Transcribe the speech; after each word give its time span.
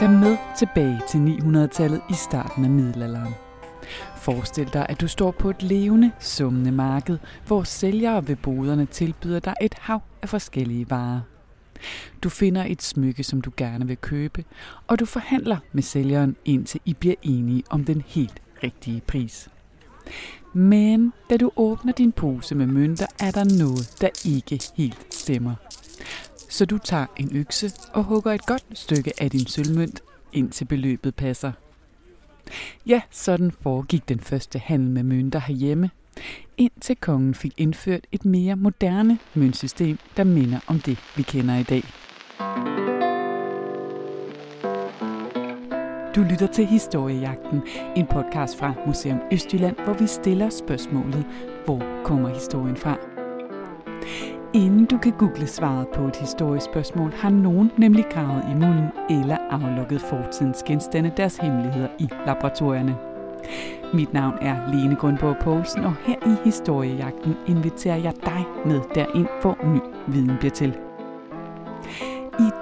Fem 0.00 0.10
med 0.10 0.36
tilbage 0.58 1.00
til 1.08 1.18
900-tallet 1.18 2.00
i 2.10 2.14
starten 2.14 2.64
af 2.64 2.70
middelalderen. 2.70 3.34
Forestil 4.16 4.72
dig, 4.72 4.86
at 4.88 5.00
du 5.00 5.08
står 5.08 5.30
på 5.30 5.50
et 5.50 5.62
levende, 5.62 6.10
summende 6.20 6.72
marked, 6.72 7.18
hvor 7.46 7.62
sælgere 7.62 8.28
ved 8.28 8.36
boderne 8.36 8.86
tilbyder 8.86 9.40
dig 9.40 9.54
et 9.62 9.74
hav 9.74 10.00
af 10.22 10.28
forskellige 10.28 10.90
varer. 10.90 11.20
Du 12.22 12.28
finder 12.28 12.64
et 12.64 12.82
smykke, 12.82 13.24
som 13.24 13.40
du 13.40 13.50
gerne 13.56 13.86
vil 13.86 13.96
købe, 13.96 14.44
og 14.86 15.00
du 15.00 15.04
forhandler 15.04 15.56
med 15.72 15.82
sælgeren, 15.82 16.36
indtil 16.44 16.80
I 16.84 16.94
bliver 16.94 17.16
enige 17.22 17.62
om 17.70 17.84
den 17.84 18.02
helt 18.06 18.42
rigtige 18.62 19.02
pris. 19.06 19.48
Men 20.52 21.12
da 21.30 21.36
du 21.36 21.50
åbner 21.56 21.92
din 21.92 22.12
pose 22.12 22.54
med 22.54 22.66
mønter, 22.66 23.06
er 23.20 23.30
der 23.30 23.58
noget, 23.58 23.96
der 24.00 24.08
ikke 24.24 24.60
helt 24.76 25.14
stemmer. 25.14 25.54
Så 26.48 26.64
du 26.64 26.78
tager 26.78 27.06
en 27.16 27.36
økse 27.36 27.72
og 27.92 28.04
hugger 28.04 28.32
et 28.32 28.46
godt 28.46 28.64
stykke 28.72 29.12
af 29.22 29.30
din 29.30 29.46
sølvmønt, 29.46 30.02
indtil 30.32 30.64
beløbet 30.64 31.14
passer. 31.14 31.52
Ja, 32.86 33.00
sådan 33.10 33.52
foregik 33.60 34.08
den 34.08 34.20
første 34.20 34.58
handel 34.58 34.90
med 34.90 35.02
mønter 35.02 35.38
herhjemme, 35.38 35.90
indtil 36.56 36.96
kongen 36.96 37.34
fik 37.34 37.54
indført 37.56 38.06
et 38.12 38.24
mere 38.24 38.56
moderne 38.56 39.18
møntsystem, 39.34 39.98
der 40.16 40.24
minder 40.24 40.60
om 40.66 40.80
det, 40.80 40.98
vi 41.16 41.22
kender 41.22 41.56
i 41.56 41.62
dag. 41.62 41.84
Du 46.14 46.22
lytter 46.22 46.46
til 46.46 46.66
Historiejagten, 46.66 47.62
en 47.96 48.06
podcast 48.06 48.58
fra 48.58 48.74
Museum 48.86 49.20
Østjylland, 49.32 49.76
hvor 49.84 49.92
vi 49.92 50.06
stiller 50.06 50.48
spørgsmålet, 50.48 51.26
hvor 51.64 51.82
kommer 52.04 52.28
historien 52.28 52.76
fra? 52.76 52.96
Inden 54.54 54.84
du 54.86 54.98
kan 54.98 55.12
google 55.12 55.46
svaret 55.46 55.88
på 55.94 56.02
et 56.02 56.16
historisk 56.16 56.66
spørgsmål, 56.66 57.12
har 57.12 57.30
nogen 57.30 57.70
nemlig 57.78 58.04
gravet 58.10 58.44
i 58.50 58.54
mulden 58.54 58.88
eller 59.10 59.36
aflukket 59.50 60.00
fortidens 60.00 60.62
genstande 60.66 61.12
deres 61.16 61.36
hemmeligheder 61.36 61.88
i 61.98 62.08
laboratorierne. 62.26 62.96
Mit 63.94 64.12
navn 64.12 64.34
er 64.40 64.72
Lene 64.72 64.96
Grundborg 64.96 65.36
Poulsen, 65.40 65.84
og 65.84 65.94
her 66.06 66.16
i 66.26 66.44
Historiejagten 66.44 67.36
inviterer 67.46 67.96
jeg 67.96 68.14
dig 68.24 68.44
med 68.66 68.80
derind, 68.94 69.26
hvor 69.42 69.58
ny 69.74 69.80
viden 70.12 70.36
bliver 70.40 70.52
til. 70.52 70.76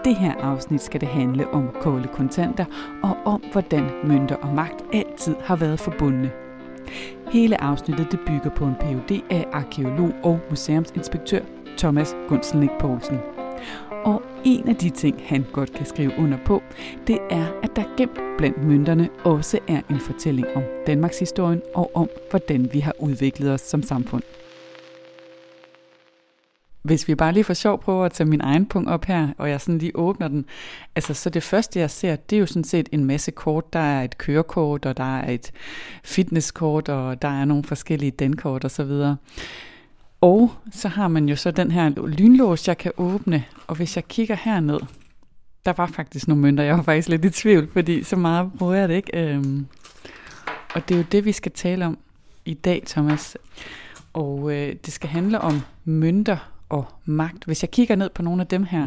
Det 0.05 0.17
her 0.17 0.35
afsnit 0.35 0.83
skal 0.83 1.01
det 1.01 1.09
handle 1.09 1.49
om 1.49 1.71
kolde 1.81 2.09
kontanter 2.09 2.65
og 3.03 3.17
om, 3.25 3.43
hvordan 3.53 3.91
mønter 4.05 4.37
og 4.37 4.55
magt 4.55 4.85
altid 4.93 5.37
har 5.41 5.57
været 5.57 5.81
forbundne. 5.81 6.31
Hele 7.33 7.61
afsnittet 7.61 8.13
det 8.13 8.21
bygger 8.27 8.51
på 8.51 8.65
en 8.65 8.75
Ph.D. 8.75 9.23
af 9.31 9.47
arkeolog 9.53 10.13
og 10.23 10.41
museumsinspektør 10.51 11.41
Thomas 11.79 12.17
Gunselnik 12.29 12.71
Poulsen. 12.81 13.19
Og 14.05 14.23
en 14.45 14.69
af 14.69 14.77
de 14.77 14.91
ting, 14.91 15.23
han 15.25 15.47
godt 15.53 15.73
kan 15.73 15.87
skrive 15.87 16.13
under 16.19 16.39
på, 16.45 16.63
det 17.07 17.19
er, 17.31 17.47
at 17.63 17.77
der 17.77 17.83
gemt 17.97 18.21
blandt 18.39 18.65
mønterne 18.65 19.09
også 19.25 19.59
er 19.69 19.81
en 19.91 20.01
fortælling 20.01 20.47
om 20.57 20.63
Danmarks 20.87 21.19
historien 21.19 21.63
og 21.75 21.91
om, 21.95 22.09
hvordan 22.31 22.69
vi 22.73 22.81
har 22.81 22.95
udviklet 22.99 23.51
os 23.53 23.61
som 23.61 23.83
samfund. 23.83 24.23
Hvis 26.89 27.09
vi 27.09 27.15
bare 27.15 27.33
lige 27.33 27.45
for 27.45 27.55
sjov 27.55 27.81
prøver 27.81 28.05
at 28.05 28.13
tage 28.13 28.29
min 28.29 28.41
egen 28.41 28.67
punkt 28.67 28.89
op 28.89 29.05
her, 29.05 29.29
og 29.39 29.51
jeg 29.51 29.61
sådan 29.61 29.79
lige 29.79 29.97
åbner 29.97 30.29
den, 30.29 30.45
altså 30.97 31.15
så 31.15 31.31
det 31.31 31.43
første 31.43 31.81
jeg 31.81 31.91
ser, 31.91 32.17
det 32.17 32.37
er 32.37 32.41
jo 32.41 32.47
sådan 32.47 32.65
set 32.65 32.89
en 32.93 33.05
masse 33.05 33.31
kort. 33.31 33.73
Der 33.73 33.79
er 33.79 34.03
et 34.03 34.19
kørekort, 34.19 34.87
og 34.87 34.97
der 34.97 35.19
er 35.19 35.31
et 35.33 35.53
fitnesskort, 36.05 36.89
og 36.89 37.23
der 37.23 37.29
er 37.29 37.45
nogle 37.45 37.65
forskellige 37.65 38.11
dankort 38.11 38.65
og 38.65 38.71
så 38.71 38.85
videre. 38.85 39.17
Og 40.21 40.51
så 40.73 40.89
har 40.89 41.09
man 41.09 41.29
jo 41.29 41.37
så 41.37 41.51
den 41.51 41.71
her 41.71 42.07
lynlås, 42.07 42.69
jeg 42.69 42.79
kan 42.79 42.93
åbne, 42.97 43.45
og 43.67 43.77
hvis 43.77 43.97
jeg 43.97 44.09
kigger 44.09 44.37
herned, 44.37 44.81
der 45.67 45.73
var 45.77 45.87
faktisk 45.87 46.29
nogle 46.29 46.43
mønter, 46.43 46.65
jeg 46.65 46.77
var 46.77 46.83
faktisk 46.83 47.09
lidt 47.09 47.25
i 47.25 47.31
tvivl, 47.31 47.73
fordi 47.73 48.03
så 48.03 48.17
meget 48.17 48.51
bruger 48.59 48.75
jeg 48.75 48.89
det 48.89 48.95
ikke. 48.95 49.35
Øhm, 49.35 49.67
og 50.75 50.89
det 50.89 50.95
er 50.95 50.99
jo 50.99 51.05
det, 51.13 51.25
vi 51.25 51.33
skal 51.33 51.53
tale 51.53 51.87
om 51.87 51.99
i 52.45 52.55
dag, 52.55 52.83
Thomas. 52.87 53.37
Og 54.13 54.53
øh, 54.53 54.77
det 54.85 54.93
skal 54.93 55.09
handle 55.09 55.41
om 55.41 55.61
mønter 55.85 56.58
og 56.69 56.87
magt. 57.05 57.45
Hvis 57.45 57.63
jeg 57.63 57.71
kigger 57.71 57.97
ned 57.97 58.11
på 58.11 58.23
nogle 58.23 58.43
af 58.43 58.47
dem 58.47 58.65
her, 58.65 58.87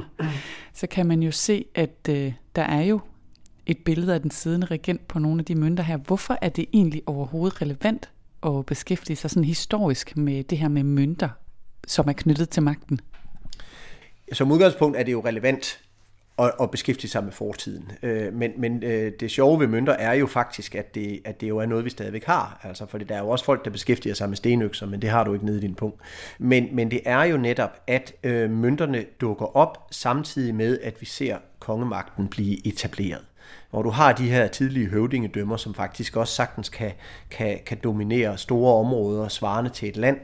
så 0.73 0.87
kan 0.87 1.05
man 1.05 1.23
jo 1.23 1.31
se, 1.31 1.65
at 1.75 2.09
øh, 2.09 2.33
der 2.55 2.61
er 2.61 2.81
jo 2.81 2.99
et 3.65 3.77
billede 3.77 4.13
af 4.13 4.21
den 4.21 4.31
siddende 4.31 4.67
regent 4.67 5.07
på 5.07 5.19
nogle 5.19 5.39
af 5.39 5.45
de 5.45 5.55
mønter 5.55 5.83
her. 5.83 5.97
Hvorfor 5.97 6.37
er 6.41 6.49
det 6.49 6.65
egentlig 6.73 7.03
overhovedet 7.05 7.61
relevant 7.61 8.09
at 8.45 8.65
beskæftige 8.65 9.17
sig 9.17 9.29
sådan 9.29 9.43
historisk 9.43 10.17
med 10.17 10.43
det 10.43 10.57
her 10.57 10.67
med 10.67 10.83
mønter, 10.83 11.29
som 11.87 12.07
er 12.07 12.13
knyttet 12.13 12.49
til 12.49 12.63
magten? 12.63 12.99
Som 14.33 14.51
udgangspunkt 14.51 14.97
er 14.97 15.03
det 15.03 15.11
jo 15.11 15.25
relevant 15.25 15.81
og, 16.37 16.51
og 16.57 16.71
beskæftige 16.71 17.11
sig 17.11 17.23
med 17.23 17.31
fortiden. 17.31 17.91
Øh, 18.03 18.33
men 18.33 18.51
men 18.57 18.83
øh, 18.83 19.11
det 19.19 19.31
sjove 19.31 19.59
ved 19.59 19.67
mønter 19.67 19.93
er 19.93 20.13
jo 20.13 20.27
faktisk, 20.27 20.75
at 20.75 20.95
det, 20.95 21.21
at 21.25 21.41
det 21.41 21.49
jo 21.49 21.57
er 21.57 21.65
noget, 21.65 21.85
vi 21.85 21.89
stadigvæk 21.89 22.23
har. 22.23 22.59
Altså, 22.63 22.85
fordi 22.85 23.05
der 23.05 23.15
er 23.15 23.19
jo 23.19 23.29
også 23.29 23.45
folk, 23.45 23.65
der 23.65 23.71
beskæftiger 23.71 24.15
sig 24.15 24.29
med 24.29 24.37
stenøkser, 24.37 24.85
men 24.85 25.01
det 25.01 25.09
har 25.09 25.23
du 25.23 25.33
ikke 25.33 25.45
nede 25.45 25.57
i 25.57 25.61
din 25.61 25.75
punkt. 25.75 26.01
Men, 26.39 26.75
men 26.75 26.91
det 26.91 27.01
er 27.05 27.23
jo 27.23 27.37
netop, 27.37 27.81
at 27.87 28.13
øh, 28.23 28.49
mønterne 28.49 29.05
dukker 29.21 29.57
op 29.57 29.87
samtidig 29.91 30.55
med, 30.55 30.79
at 30.83 31.01
vi 31.01 31.05
ser 31.05 31.37
kongemagten 31.59 32.27
blive 32.27 32.67
etableret 32.67 33.21
hvor 33.69 33.81
du 33.81 33.89
har 33.89 34.13
de 34.13 34.29
her 34.29 34.47
tidlige 34.47 34.87
høvdingedømmer, 34.87 35.57
som 35.57 35.73
faktisk 35.73 36.17
også 36.17 36.33
sagtens 36.33 36.69
kan, 36.69 36.91
kan, 37.29 37.59
kan 37.65 37.77
dominere 37.83 38.37
store 38.37 38.75
områder 38.75 39.27
svarende 39.27 39.69
til 39.69 39.89
et 39.89 39.97
land, 39.97 40.17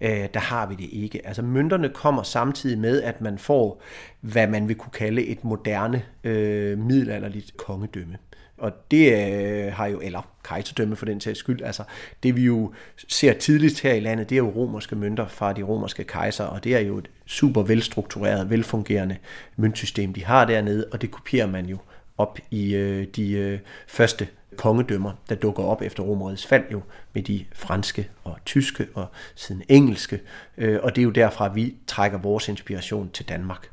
øh, 0.00 0.28
der 0.34 0.40
har 0.40 0.66
vi 0.66 0.74
det 0.74 0.88
ikke. 0.92 1.26
Altså 1.26 1.42
mønterne 1.42 1.88
kommer 1.88 2.22
samtidig 2.22 2.78
med, 2.78 3.02
at 3.02 3.20
man 3.20 3.38
får, 3.38 3.82
hvad 4.20 4.46
man 4.46 4.68
vil 4.68 4.76
kunne 4.76 4.92
kalde 4.92 5.26
et 5.26 5.44
moderne 5.44 6.02
øh, 6.24 6.78
middelalderligt 6.78 7.56
kongedømme. 7.56 8.18
Og 8.60 8.72
det 8.90 9.12
øh, 9.12 9.72
har 9.72 9.86
jo, 9.86 10.00
eller 10.00 10.28
kejserdømme 10.44 10.96
for 10.96 11.06
den 11.06 11.20
sags 11.20 11.38
skyld, 11.38 11.62
altså 11.62 11.82
det 12.22 12.36
vi 12.36 12.44
jo 12.44 12.72
ser 13.08 13.32
tidligt 13.32 13.80
her 13.80 13.92
i 13.92 14.00
landet, 14.00 14.30
det 14.30 14.34
er 14.34 14.38
jo 14.38 14.50
romerske 14.50 14.96
mønter 14.96 15.28
fra 15.28 15.52
de 15.52 15.62
romerske 15.62 16.04
kejser, 16.04 16.44
og 16.44 16.64
det 16.64 16.74
er 16.74 16.80
jo 16.80 16.98
et 16.98 17.10
super 17.26 17.62
velstruktureret, 17.62 18.50
velfungerende 18.50 19.16
møntsystem, 19.56 20.12
de 20.12 20.24
har 20.24 20.44
dernede, 20.44 20.86
og 20.92 21.02
det 21.02 21.10
kopierer 21.10 21.46
man 21.46 21.66
jo 21.66 21.78
op 22.20 22.38
i 22.50 22.74
øh, 22.74 23.06
de 23.16 23.32
øh, 23.32 23.58
første 23.86 24.28
kongedømmer, 24.56 25.12
der 25.28 25.34
dukker 25.34 25.62
op 25.62 25.82
efter 25.82 26.02
Romerrigets 26.02 26.46
fald 26.46 26.64
jo, 26.72 26.82
med 27.12 27.22
de 27.22 27.44
franske 27.52 28.08
og 28.24 28.36
tyske 28.46 28.86
og 28.94 29.06
siden 29.34 29.62
engelske, 29.68 30.20
øh, 30.56 30.78
og 30.82 30.96
det 30.96 31.02
er 31.02 31.04
jo 31.04 31.10
derfra, 31.10 31.48
vi 31.48 31.74
trækker 31.86 32.18
vores 32.18 32.48
inspiration 32.48 33.10
til 33.10 33.28
Danmark. 33.28 33.70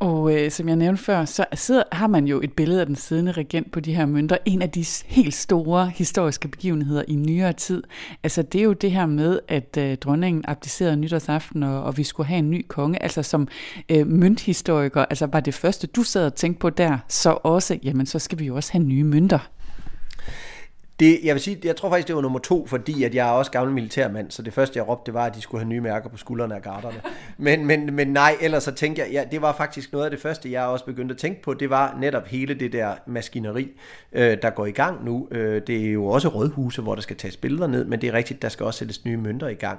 Og 0.00 0.34
øh, 0.34 0.50
som 0.50 0.68
jeg 0.68 0.76
nævnte 0.76 1.02
før, 1.02 1.24
så 1.24 1.44
sidder, 1.54 1.82
har 1.92 2.06
man 2.06 2.26
jo 2.26 2.40
et 2.40 2.52
billede 2.52 2.80
af 2.80 2.86
den 2.86 2.96
siddende 2.96 3.32
regent 3.32 3.72
på 3.72 3.80
de 3.80 3.94
her 3.94 4.06
mønter. 4.06 4.36
En 4.44 4.62
af 4.62 4.70
de 4.70 4.84
helt 5.06 5.34
store 5.34 5.88
historiske 5.88 6.48
begivenheder 6.48 7.02
i 7.08 7.14
nyere 7.14 7.52
tid. 7.52 7.82
Altså 8.22 8.42
det 8.42 8.58
er 8.58 8.64
jo 8.64 8.72
det 8.72 8.90
her 8.90 9.06
med, 9.06 9.40
at 9.48 9.76
øh, 9.78 9.96
dronningen 9.96 10.44
abdicerede 10.48 10.96
nytårsaften, 10.96 11.62
og, 11.62 11.82
og 11.82 11.96
vi 11.96 12.04
skulle 12.04 12.26
have 12.26 12.38
en 12.38 12.50
ny 12.50 12.66
konge. 12.68 13.02
Altså 13.02 13.22
som 13.22 13.48
øh, 13.88 14.06
mønthistoriker, 14.06 15.04
altså 15.04 15.26
var 15.26 15.40
det 15.40 15.54
første, 15.54 15.86
du 15.86 16.02
sad 16.02 16.26
og 16.26 16.34
tænkte 16.34 16.60
på 16.60 16.70
der, 16.70 16.98
så 17.08 17.38
også, 17.42 17.78
jamen 17.82 18.06
så 18.06 18.18
skal 18.18 18.38
vi 18.38 18.44
jo 18.44 18.56
også 18.56 18.72
have 18.72 18.84
nye 18.84 19.04
mønter. 19.04 19.48
Det, 21.00 21.20
jeg 21.24 21.34
vil 21.34 21.42
sige, 21.42 21.58
jeg 21.64 21.76
tror 21.76 21.88
faktisk, 21.88 22.08
det 22.08 22.16
var 22.16 22.22
nummer 22.22 22.38
to, 22.38 22.66
fordi 22.66 23.04
at 23.04 23.14
jeg 23.14 23.28
er 23.28 23.32
også 23.32 23.50
gammel 23.50 23.74
militærmand, 23.74 24.30
så 24.30 24.42
det 24.42 24.52
første, 24.52 24.78
jeg 24.78 24.88
råbte, 24.88 25.06
det 25.06 25.14
var, 25.14 25.26
at 25.26 25.34
de 25.34 25.40
skulle 25.40 25.60
have 25.64 25.68
nye 25.68 25.80
mærker 25.80 26.08
på 26.08 26.16
skuldrene 26.16 26.54
af 26.54 26.62
garderne. 26.62 27.00
Men, 27.40 27.66
men, 27.66 27.94
men 27.94 28.08
nej, 28.08 28.36
ellers 28.40 28.62
så 28.62 28.72
tænkte 28.72 29.02
jeg, 29.02 29.10
ja, 29.12 29.24
det 29.30 29.42
var 29.42 29.52
faktisk 29.52 29.92
noget 29.92 30.04
af 30.04 30.10
det 30.10 30.20
første, 30.20 30.52
jeg 30.52 30.64
også 30.64 30.84
begyndte 30.84 31.12
at 31.12 31.18
tænke 31.18 31.42
på, 31.42 31.54
det 31.54 31.70
var 31.70 31.96
netop 32.00 32.26
hele 32.26 32.54
det 32.54 32.72
der 32.72 32.94
maskineri, 33.06 33.68
øh, 34.12 34.38
der 34.42 34.50
går 34.50 34.66
i 34.66 34.70
gang 34.70 35.04
nu. 35.04 35.28
Øh, 35.30 35.62
det 35.66 35.86
er 35.86 35.92
jo 35.92 36.06
også 36.06 36.28
rådhuse, 36.28 36.82
hvor 36.82 36.94
der 36.94 37.02
skal 37.02 37.16
tages 37.16 37.36
billeder 37.36 37.66
ned, 37.66 37.84
men 37.84 38.00
det 38.00 38.08
er 38.08 38.12
rigtigt, 38.12 38.42
der 38.42 38.48
skal 38.48 38.66
også 38.66 38.78
sættes 38.78 39.04
nye 39.04 39.16
mønter 39.16 39.48
i 39.48 39.54
gang. 39.54 39.78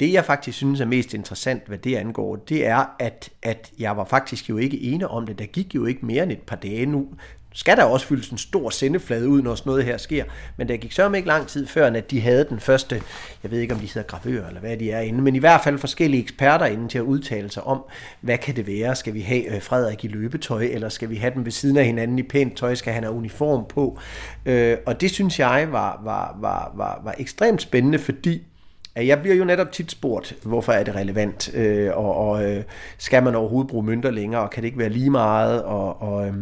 Det, 0.00 0.12
jeg 0.12 0.24
faktisk 0.24 0.56
synes 0.56 0.80
er 0.80 0.84
mest 0.84 1.14
interessant, 1.14 1.66
hvad 1.66 1.78
det 1.78 1.96
angår, 1.96 2.36
det 2.36 2.66
er, 2.66 2.84
at, 2.98 3.30
at 3.42 3.72
jeg 3.78 3.96
var 3.96 4.04
faktisk 4.04 4.48
jo 4.48 4.56
ikke 4.56 4.82
ene 4.82 5.08
om 5.08 5.26
det. 5.26 5.38
Der 5.38 5.46
gik 5.46 5.74
jo 5.74 5.86
ikke 5.86 6.06
mere 6.06 6.22
end 6.22 6.32
et 6.32 6.42
par 6.42 6.56
dage 6.56 6.86
nu, 6.86 7.08
skal 7.54 7.76
der 7.76 7.84
også 7.84 8.06
fyldes 8.06 8.28
en 8.28 8.38
stor 8.38 8.70
sendeflade 8.70 9.28
ud, 9.28 9.42
når 9.42 9.54
sådan 9.54 9.70
noget 9.70 9.84
her 9.84 9.96
sker. 9.96 10.24
Men 10.56 10.68
der 10.68 10.76
gik 10.76 10.92
sørme 10.92 11.16
ikke 11.16 11.28
lang 11.28 11.46
tid 11.46 11.66
før, 11.66 11.86
at 11.86 12.10
de 12.10 12.20
havde 12.20 12.46
den 12.48 12.60
første, 12.60 13.02
jeg 13.42 13.50
ved 13.50 13.58
ikke 13.60 13.74
om 13.74 13.80
de 13.80 13.86
hedder 13.86 14.02
gravører 14.02 14.48
eller 14.48 14.60
hvad 14.60 14.76
de 14.76 14.90
er 14.90 15.00
inde, 15.00 15.22
men 15.22 15.36
i 15.36 15.38
hvert 15.38 15.60
fald 15.64 15.78
forskellige 15.78 16.22
eksperter 16.22 16.66
inde 16.66 16.88
til 16.88 16.98
at 16.98 17.04
udtale 17.04 17.50
sig 17.50 17.62
om, 17.62 17.84
hvad 18.20 18.38
kan 18.38 18.56
det 18.56 18.66
være? 18.66 18.96
Skal 18.96 19.14
vi 19.14 19.20
have 19.20 19.54
øh, 19.54 19.62
Frederik 19.62 20.04
i 20.04 20.08
løbetøj, 20.08 20.62
eller 20.62 20.88
skal 20.88 21.10
vi 21.10 21.16
have 21.16 21.34
dem 21.34 21.44
ved 21.44 21.52
siden 21.52 21.76
af 21.76 21.84
hinanden 21.84 22.18
i 22.18 22.22
pænt 22.22 22.56
tøj? 22.56 22.74
Skal 22.74 22.92
han 22.92 23.02
have 23.02 23.14
uniform 23.14 23.64
på? 23.68 23.98
Øh, 24.46 24.76
og 24.86 25.00
det 25.00 25.10
synes 25.10 25.38
jeg 25.38 25.68
var, 25.70 26.00
var, 26.04 26.36
var, 26.40 26.72
var, 26.74 27.00
var 27.04 27.14
ekstremt 27.18 27.62
spændende, 27.62 27.98
fordi 27.98 28.42
at 28.94 29.06
jeg 29.06 29.20
bliver 29.20 29.36
jo 29.36 29.44
netop 29.44 29.72
tit 29.72 29.90
spurgt, 29.90 30.36
hvorfor 30.42 30.72
er 30.72 30.84
det 30.84 30.94
relevant, 30.94 31.54
øh, 31.54 31.90
og, 31.96 32.14
og 32.16 32.44
øh, 32.44 32.64
skal 32.98 33.22
man 33.22 33.34
overhovedet 33.34 33.70
bruge 33.70 33.84
mønter 33.84 34.10
længere, 34.10 34.42
og 34.42 34.50
kan 34.50 34.62
det 34.62 34.66
ikke 34.66 34.78
være 34.78 34.88
lige 34.88 35.10
meget, 35.10 35.62
og, 35.62 36.02
og 36.02 36.26
øh, 36.26 36.34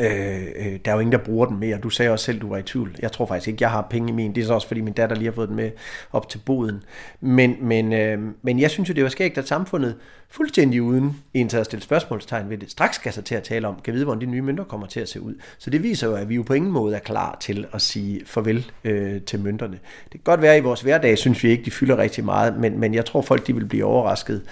Øh, 0.00 0.42
øh, 0.56 0.78
der 0.84 0.90
er 0.90 0.92
jo 0.92 1.00
ingen, 1.00 1.12
der 1.12 1.18
bruger 1.18 1.46
den 1.46 1.60
mere. 1.60 1.78
Du 1.78 1.90
sagde 1.90 2.10
også 2.10 2.24
selv, 2.24 2.40
du 2.40 2.48
var 2.48 2.56
i 2.56 2.62
tvivl. 2.62 2.96
Jeg 3.02 3.12
tror 3.12 3.26
faktisk 3.26 3.48
ikke, 3.48 3.62
jeg 3.62 3.70
har 3.70 3.86
penge 3.90 4.08
i 4.08 4.12
min. 4.12 4.34
Det 4.34 4.42
er 4.42 4.46
så 4.46 4.54
også, 4.54 4.66
fordi 4.66 4.80
min 4.80 4.92
datter 4.92 5.16
lige 5.16 5.26
har 5.26 5.32
fået 5.32 5.48
den 5.48 5.56
med 5.56 5.70
op 6.12 6.28
til 6.28 6.38
boden. 6.38 6.82
Men, 7.20 7.56
men, 7.60 7.92
øh, 7.92 8.18
men 8.42 8.60
jeg 8.60 8.70
synes 8.70 8.88
jo, 8.88 8.94
det 8.94 9.02
var 9.02 9.10
skægt, 9.10 9.38
at 9.38 9.48
samfundet 9.48 9.94
fuldstændig 10.30 10.82
uden 10.82 11.16
en 11.34 11.48
til 11.48 11.56
at 11.56 11.66
stille 11.66 11.82
spørgsmålstegn 11.82 12.50
ved 12.50 12.58
det, 12.58 12.70
straks 12.70 12.96
skal 12.96 13.12
sig 13.12 13.24
til 13.24 13.34
at 13.34 13.42
tale 13.42 13.68
om, 13.68 13.80
kan 13.84 13.94
vide, 13.94 14.04
hvordan 14.04 14.20
de 14.20 14.26
nye 14.26 14.42
mønter 14.42 14.64
kommer 14.64 14.86
til 14.86 15.00
at 15.00 15.08
se 15.08 15.20
ud. 15.20 15.34
Så 15.58 15.70
det 15.70 15.82
viser 15.82 16.06
jo, 16.08 16.14
at 16.14 16.28
vi 16.28 16.34
jo 16.34 16.42
på 16.42 16.54
ingen 16.54 16.72
måde 16.72 16.96
er 16.96 17.00
klar 17.00 17.36
til 17.40 17.66
at 17.72 17.82
sige 17.82 18.20
farvel 18.26 18.70
øh, 18.84 19.22
til 19.22 19.40
mønterne. 19.40 19.78
Det 20.04 20.10
kan 20.10 20.20
godt 20.24 20.42
være, 20.42 20.54
at 20.54 20.60
i 20.60 20.64
vores 20.64 20.80
hverdag 20.80 21.18
synes 21.18 21.44
vi 21.44 21.50
ikke, 21.50 21.64
de 21.64 21.70
fylder 21.70 21.98
rigtig 21.98 22.24
meget, 22.24 22.56
men, 22.56 22.80
men 22.80 22.94
jeg 22.94 23.04
tror, 23.04 23.22
folk 23.22 23.46
de 23.46 23.54
vil 23.54 23.66
blive 23.66 23.84
overrasket 23.84 24.42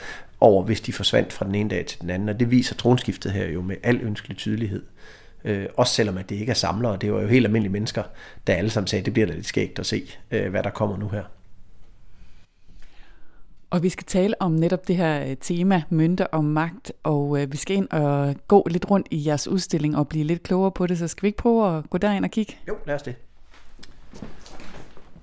over, 0.41 0.65
hvis 0.65 0.81
de 0.81 0.93
forsvandt 0.93 1.33
fra 1.33 1.47
den 1.47 1.55
ene 1.55 1.71
dag 1.71 1.87
til 1.87 2.01
den 2.01 2.11
anden. 2.11 2.29
Og 2.29 2.41
det 2.41 2.51
viser 2.51 2.75
tronskiftet 2.75 3.33
her 3.33 3.49
jo 3.49 3.63
med 3.63 3.77
al 3.83 4.01
ønskelig 4.03 4.37
tydelighed. 4.37 4.83
Øh, 5.47 5.67
også 5.77 5.95
selvom 5.95 6.19
at 6.19 6.29
det 6.29 6.37
ikke 6.37 6.51
er 6.51 6.55
samlere. 6.55 6.97
Det 6.97 7.13
var 7.13 7.21
jo 7.21 7.29
helt 7.29 7.47
almindelige 7.47 7.73
mennesker, 7.73 8.03
der 8.47 8.55
alle 8.55 8.71
sammen 8.71 8.87
sagde, 8.87 9.05
det 9.05 9.13
bliver 9.13 9.27
da 9.27 9.35
lidt 9.35 9.47
skægt 9.47 9.79
at 9.79 9.87
se, 9.87 10.03
øh, 10.31 10.51
hvad 10.51 10.63
der 10.63 10.71
kommer 10.71 10.97
nu 10.97 11.09
her. 11.09 11.23
Og 13.71 13.83
vi 13.83 13.89
skal 13.89 14.05
tale 14.05 14.43
om 14.43 14.53
netop 14.53 14.89
det 14.89 14.97
her 14.97 15.31
øh, 15.31 15.37
tema, 15.41 15.83
mønter 15.91 16.25
og 16.25 16.45
magt, 16.45 16.93
og 17.03 17.43
øh, 17.43 17.53
vi 17.53 17.57
skal 17.57 17.77
ind 17.77 17.89
og 17.91 18.35
gå 18.49 18.67
lidt 18.71 18.91
rundt 18.91 19.09
i 19.11 19.27
jeres 19.27 19.49
udstilling 19.49 19.97
og 19.97 20.09
blive 20.09 20.25
lidt 20.25 20.43
klogere 20.43 20.71
på 20.71 20.87
det, 20.87 20.99
så 20.99 21.09
skal 21.09 21.23
vi 21.23 21.29
ikke 21.29 21.39
prøve 21.39 21.79
at 21.79 21.91
gå 21.91 21.99
derind 21.99 22.25
og 22.25 22.31
kigge? 22.31 22.57
Jo, 22.69 22.77
lad 22.87 22.95
os 22.95 23.03
det. 23.03 23.15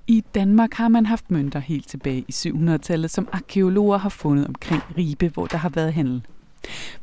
I 0.08 0.24
Danmark 0.36 0.74
har 0.74 0.88
man 0.88 1.06
haft 1.06 1.32
mønter 1.32 1.60
helt 1.60 1.88
tilbage 1.88 2.26
i 2.28 2.32
700-tallet, 2.32 3.12
som 3.12 3.28
arkeologer 3.32 3.98
har 3.98 4.10
fundet 4.10 4.48
omkring 4.48 4.82
Ribe, 4.98 5.28
hvor 5.28 5.46
der 5.46 5.58
har 5.58 5.70
været 5.70 5.94
handel. 5.94 6.22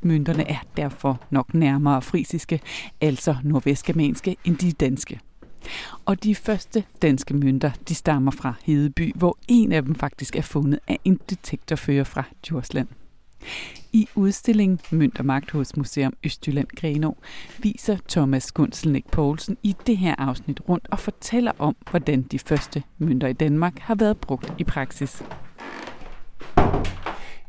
Mønterne 0.01 0.51
er 0.51 0.59
derfor 0.77 1.21
nok 1.31 1.55
nærmere 1.55 2.03
frisiske, 2.03 2.61
altså 3.01 3.37
nordvestgermanske, 3.45 4.37
end 4.45 4.57
de 4.57 4.73
danske. 4.73 5.21
Og 6.05 6.25
de 6.25 6.35
første 6.35 6.85
danske 7.03 7.35
mønter, 7.35 7.71
de 7.89 7.95
stammer 7.95 8.31
fra 8.31 8.55
Hedeby, 8.65 9.13
hvor 9.17 9.39
en 9.49 9.73
af 9.73 9.83
dem 9.83 9.95
faktisk 9.95 10.37
er 10.37 10.43
fundet 10.43 10.81
af 10.89 10.99
en 11.05 11.21
detektorfører 11.31 12.05
fra 12.05 12.23
Djursland. 12.47 12.89
I 13.93 14.09
udstillingen 14.15 14.81
Mønt 14.91 15.19
og 15.19 15.27
Magt 15.27 15.51
hos 15.51 15.77
Museum 15.77 16.13
Østjylland 16.25 16.69
Grenå 16.77 17.17
viser 17.59 17.97
Thomas 18.09 18.53
Gunselnik 18.53 19.07
Poulsen 19.11 19.57
i 19.63 19.77
det 19.87 19.97
her 19.97 20.15
afsnit 20.19 20.61
rundt 20.69 20.89
og 20.91 20.99
fortæller 20.99 21.53
om, 21.59 21.77
hvordan 21.91 22.23
de 22.23 22.39
første 22.39 22.83
mønter 22.99 23.29
i 23.29 23.33
Danmark 23.33 23.79
har 23.79 23.95
været 23.95 24.19
brugt 24.19 24.53
i 24.59 24.65
praksis. 24.65 25.23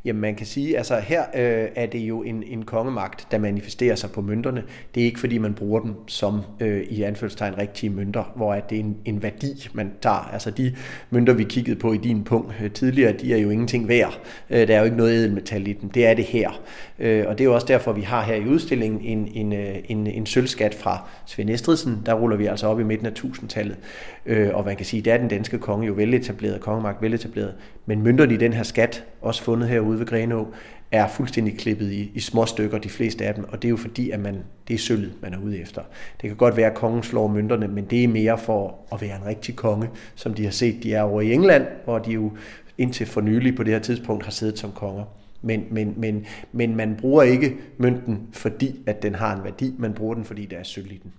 Jamen 0.06 0.22
man 0.22 0.36
kan 0.36 0.46
sige, 0.46 0.78
altså 0.78 1.00
her 1.00 1.22
øh, 1.22 1.68
er 1.76 1.86
det 1.86 2.00
jo 2.00 2.24
en, 2.24 2.44
en 2.44 2.66
kongemagt, 2.66 3.28
der 3.32 3.38
manifesterer 3.38 3.96
sig 3.96 4.12
på 4.12 4.22
mønterne. 4.22 4.64
Det 4.96 5.02
er 5.02 5.06
ikke 5.06 5.20
fordi 5.20 5.38
man 5.38 5.54
bruger 5.54 5.80
dem 5.80 5.94
som 6.08 6.42
øh, 6.60 6.82
i 6.82 7.04
anførselstegn 7.04 7.58
rigtige 7.58 7.90
mønter, 7.90 8.34
hvor 8.36 8.54
at 8.54 8.70
det 8.70 8.76
er 8.76 8.80
en, 8.80 8.98
en 9.06 9.24
værdi, 9.24 9.70
man 9.74 9.92
tager. 10.02 10.30
Altså 10.34 10.52
de 10.52 10.76
mønter, 11.10 11.34
vi 11.34 11.44
kiggede 11.44 11.80
på 11.80 11.94
i 11.94 11.98
din 11.98 12.24
punkt 12.24 12.56
øh, 12.64 12.72
tidligere, 12.72 13.14
de 13.14 13.34
er 13.34 13.38
jo 13.38 13.50
ingenting 13.50 13.88
værd. 13.88 14.20
Øh, 14.50 14.68
der 14.68 14.76
er 14.76 14.80
jo 14.80 14.86
ikke 14.86 14.98
noget 14.98 15.14
edelmetal 15.14 15.68
i 15.68 15.74
dem. 15.74 15.90
Det 15.90 16.08
er 16.08 16.14
det 16.14 16.26
her. 16.26 16.62
Øh, 17.00 17.26
og 17.28 17.38
det 17.38 17.44
er 17.44 17.46
jo 17.46 17.54
også 17.54 17.68
derfor, 17.68 17.92
vi 17.94 18.02
har 18.02 18.24
her 18.24 18.36
i 18.36 18.48
udstillingen 18.48 19.02
en, 19.02 19.28
en, 19.34 19.54
øh, 19.54 19.76
en, 19.86 20.08
en 20.08 20.26
sølvskat 20.26 20.74
fra 20.74 21.08
Svend 21.26 21.50
Estridsen. 21.50 22.02
Der 22.06 22.14
ruller 22.14 22.38
vi 22.38 22.46
altså 22.46 22.68
op 22.68 22.80
i 22.80 22.84
midten 22.84 23.08
af 23.08 23.12
1000-tallet. 23.20 23.78
Øh, 24.26 24.50
og 24.54 24.66
man 24.66 24.76
kan 24.76 24.86
sige, 24.86 25.02
der 25.02 25.14
er 25.14 25.18
den 25.18 25.28
danske 25.28 25.58
konge 25.58 25.88
jo 25.88 25.94
veletableret, 25.94 26.62
kongemagt 26.62 27.02
veletableret. 27.02 27.54
Men 27.86 28.02
mønterne 28.02 28.34
i 28.34 28.38
den 28.38 28.54
her 28.54 28.64
skat, 28.64 29.04
også 29.22 29.44
fundet 29.44 29.70
herude 29.70 30.00
ved 30.00 30.06
Grenå, 30.06 30.48
er 30.92 31.08
fuldstændig 31.08 31.58
klippet 31.58 31.92
i, 31.92 32.12
i 32.14 32.20
små 32.20 32.46
stykker, 32.46 32.78
de 32.78 32.90
fleste 32.90 33.26
af 33.26 33.36
dem, 33.36 33.44
og 33.44 33.62
det 33.62 33.68
er 33.68 33.70
jo 33.70 33.78
fordi, 33.78 34.10
at 34.10 34.20
man, 34.20 34.44
det 34.68 34.74
er 34.74 34.78
sølvet, 34.78 35.14
man 35.22 35.34
er 35.34 35.38
ude 35.38 35.62
efter. 35.62 35.82
Det 36.22 36.30
kan 36.30 36.38
godt 36.38 36.58
være, 36.58 36.72
at 36.72 36.78
kongen 36.78 37.04
slår 37.04 37.28
mønterne, 37.28 37.68
men 37.68 37.86
det 37.86 38.04
er 38.04 38.08
mere 38.08 38.38
for 38.38 38.76
at 38.94 39.02
være 39.02 39.16
en 39.16 39.26
rigtig 39.26 39.56
konge, 39.56 39.90
som 40.16 40.34
de 40.34 40.44
har 40.44 40.52
set, 40.52 40.84
de 40.84 40.94
er 40.94 41.02
over 41.02 41.22
i 41.22 41.34
England, 41.34 41.66
hvor 41.84 42.00
de 42.00 42.12
jo 42.12 42.32
indtil 42.78 43.08
for 43.08 43.22
nylig 43.22 43.56
på 43.56 43.64
det 43.64 43.74
her 43.74 43.80
tidspunkt 43.80 44.24
har 44.24 44.32
siddet 44.32 44.60
som 44.60 44.72
konger. 44.72 45.04
Men, 45.42 45.64
men, 45.72 45.94
men, 45.98 46.26
men 46.52 46.76
man 46.76 46.96
bruger 47.00 47.24
ikke 47.24 47.58
mønten, 47.78 48.28
fordi 48.34 48.80
at 48.86 49.04
den 49.04 49.16
har 49.16 49.36
en 49.36 49.44
værdi, 49.44 49.76
man 49.78 49.94
bruger 49.94 50.16
den, 50.16 50.24
fordi 50.24 50.46
der 50.46 50.58
er 50.58 50.64
sølv 50.64 50.92
i 50.92 51.00
den. 51.04 51.14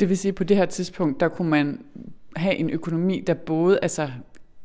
Det 0.00 0.08
vil 0.08 0.18
sige, 0.18 0.30
at 0.30 0.34
på 0.34 0.44
det 0.44 0.56
her 0.56 0.66
tidspunkt, 0.66 1.20
der 1.20 1.28
kunne 1.28 1.50
man 1.50 1.80
have 2.36 2.54
en 2.54 2.70
økonomi, 2.70 3.24
der 3.26 3.34
både 3.34 3.78
altså, 3.82 4.08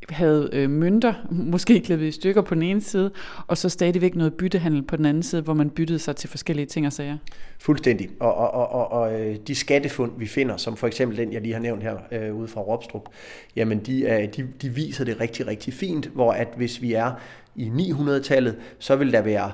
havde 0.09 0.49
øh, 0.53 0.69
mønter, 0.69 1.13
måske 1.53 1.79
klippet 1.79 2.07
i 2.07 2.11
stykker 2.11 2.41
på 2.41 2.55
den 2.55 2.63
ene 2.63 2.81
side, 2.81 3.11
og 3.47 3.57
så 3.57 3.69
stadigvæk 3.69 4.15
noget 4.15 4.33
byttehandel 4.33 4.83
på 4.83 4.97
den 4.97 5.05
anden 5.05 5.23
side, 5.23 5.41
hvor 5.41 5.53
man 5.53 5.69
byttede 5.69 5.99
sig 5.99 6.15
til 6.15 6.29
forskellige 6.29 6.65
ting 6.65 6.87
og 6.87 6.93
sager. 6.93 7.17
Fuldstændig. 7.59 8.09
Og, 8.19 8.35
og, 8.35 8.51
og, 8.51 8.71
og, 8.71 8.91
og 8.91 9.21
øh, 9.21 9.35
de 9.47 9.55
skattefund, 9.55 10.11
vi 10.17 10.27
finder, 10.27 10.57
som 10.57 10.77
for 10.77 10.87
eksempel 10.87 11.17
den, 11.17 11.33
jeg 11.33 11.41
lige 11.41 11.53
har 11.53 11.61
nævnt 11.61 11.83
her 11.83 11.97
øh, 12.11 12.35
ude 12.35 12.47
fra 12.47 12.61
Ropstrup, 12.61 13.09
jamen 13.55 13.79
de, 13.79 14.07
er, 14.07 14.27
de, 14.27 14.47
de 14.61 14.69
viser 14.69 15.05
det 15.05 15.19
rigtig, 15.19 15.47
rigtig 15.47 15.73
fint, 15.73 16.05
hvor 16.05 16.31
at 16.31 16.47
hvis 16.57 16.81
vi 16.81 16.93
er 16.93 17.11
i 17.55 17.67
900-tallet, 17.67 18.55
så 18.79 18.95
vil 18.95 19.13
der 19.13 19.21
være 19.21 19.51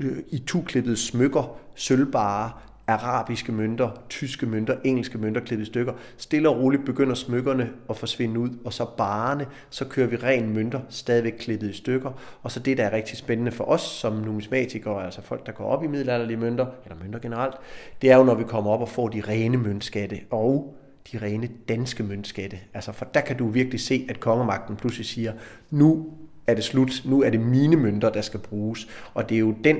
øh, 0.00 0.16
i 0.30 0.38
tuklippede 0.38 0.96
smykker, 0.96 1.58
sølvbare, 1.74 2.50
arabiske 2.88 3.52
mønter, 3.52 3.90
tyske 4.08 4.46
mønter, 4.46 4.76
engelske 4.84 5.18
mønter 5.18 5.40
klippet 5.40 5.66
i 5.66 5.70
stykker. 5.70 5.92
Stille 6.16 6.48
og 6.48 6.60
roligt 6.60 6.84
begynder 6.84 7.14
smykkerne 7.14 7.70
at 7.90 7.96
forsvinde 7.96 8.40
ud, 8.40 8.50
og 8.64 8.72
så 8.72 8.86
barerne, 8.96 9.46
så 9.70 9.84
kører 9.84 10.06
vi 10.06 10.16
ren 10.16 10.54
mønter, 10.54 10.80
stadigvæk 10.88 11.34
klippet 11.38 11.70
i 11.70 11.72
stykker. 11.72 12.10
Og 12.42 12.50
så 12.50 12.60
det, 12.60 12.78
der 12.78 12.84
er 12.84 12.92
rigtig 12.92 13.16
spændende 13.16 13.52
for 13.52 13.64
os 13.64 13.80
som 13.80 14.12
numismatikere, 14.12 15.04
altså 15.04 15.22
folk, 15.22 15.46
der 15.46 15.52
går 15.52 15.64
op 15.64 15.84
i 15.84 15.86
middelalderlige 15.86 16.36
mønter, 16.36 16.66
eller 16.84 16.96
mønter 17.02 17.18
generelt, 17.18 17.54
det 18.02 18.10
er 18.10 18.16
jo, 18.16 18.24
når 18.24 18.34
vi 18.34 18.44
kommer 18.44 18.70
op 18.70 18.80
og 18.80 18.88
får 18.88 19.08
de 19.08 19.22
rene 19.28 19.56
møntskatte, 19.56 20.20
og 20.30 20.74
de 21.12 21.18
rene 21.18 21.48
danske 21.68 22.02
møntskatte. 22.02 22.58
Altså, 22.74 22.92
for 22.92 23.04
der 23.04 23.20
kan 23.20 23.36
du 23.36 23.48
virkelig 23.48 23.80
se, 23.80 24.06
at 24.08 24.20
kongemagten 24.20 24.76
pludselig 24.76 25.06
siger, 25.06 25.32
nu 25.70 26.06
er 26.48 26.54
det 26.54 26.64
slut, 26.64 27.02
nu 27.04 27.22
er 27.22 27.30
det 27.30 27.40
mine 27.40 27.76
mønter, 27.76 28.10
der 28.10 28.20
skal 28.20 28.40
bruges. 28.40 28.88
Og 29.14 29.28
det 29.28 29.34
er 29.34 29.38
jo, 29.38 29.54
den, 29.64 29.76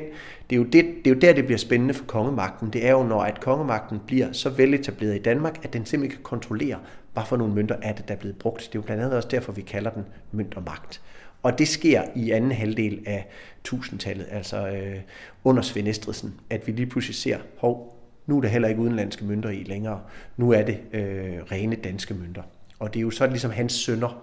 det 0.50 0.56
er 0.56 0.60
jo, 0.60 0.64
det, 0.64 0.72
det 0.72 1.10
er 1.10 1.14
jo 1.14 1.20
der, 1.20 1.32
det 1.32 1.44
bliver 1.44 1.58
spændende 1.58 1.94
for 1.94 2.04
kongemagten. 2.04 2.72
Det 2.72 2.86
er 2.86 2.90
jo, 2.90 3.02
når 3.02 3.22
at 3.22 3.40
kongemagten 3.40 4.00
bliver 4.06 4.32
så 4.32 4.50
veletableret 4.50 5.16
i 5.16 5.22
Danmark, 5.22 5.64
at 5.64 5.72
den 5.72 5.86
simpelthen 5.86 6.16
kan 6.16 6.24
kontrollere, 6.24 6.78
hvad 7.12 7.22
for 7.26 7.36
nogle 7.36 7.54
mønter 7.54 7.76
er 7.82 7.92
det, 7.92 8.08
der 8.08 8.14
er 8.14 8.18
blevet 8.18 8.36
brugt. 8.38 8.60
Det 8.60 8.66
er 8.66 8.72
jo 8.74 8.82
blandt 8.82 9.02
andet 9.02 9.16
også 9.16 9.28
derfor, 9.28 9.52
vi 9.52 9.62
kalder 9.62 9.90
den 9.90 10.04
mønt 10.32 10.54
og 10.56 10.62
magt. 10.62 11.00
Og 11.42 11.58
det 11.58 11.68
sker 11.68 12.02
i 12.16 12.30
anden 12.30 12.52
halvdel 12.52 13.02
af 13.06 13.28
1000-tallet, 13.68 14.26
altså 14.30 14.68
øh, 14.68 14.96
under 15.44 15.62
Svend 15.62 15.88
Estridsen, 15.88 16.34
at 16.50 16.66
vi 16.66 16.72
lige 16.72 16.86
pludselig 16.86 17.14
ser, 17.14 17.38
hov, 17.56 17.98
nu 18.26 18.36
er 18.36 18.40
der 18.40 18.48
heller 18.48 18.68
ikke 18.68 18.80
udenlandske 18.80 19.24
mønter 19.24 19.50
i 19.50 19.62
længere. 19.62 20.00
Nu 20.36 20.50
er 20.50 20.62
det 20.62 20.78
øh, 20.92 21.42
rene 21.52 21.76
danske 21.76 22.14
mønter. 22.14 22.42
Og 22.78 22.94
det 22.94 23.00
er 23.00 23.02
jo 23.02 23.10
så 23.10 23.26
ligesom 23.26 23.50
hans 23.50 23.72
sønner, 23.72 24.22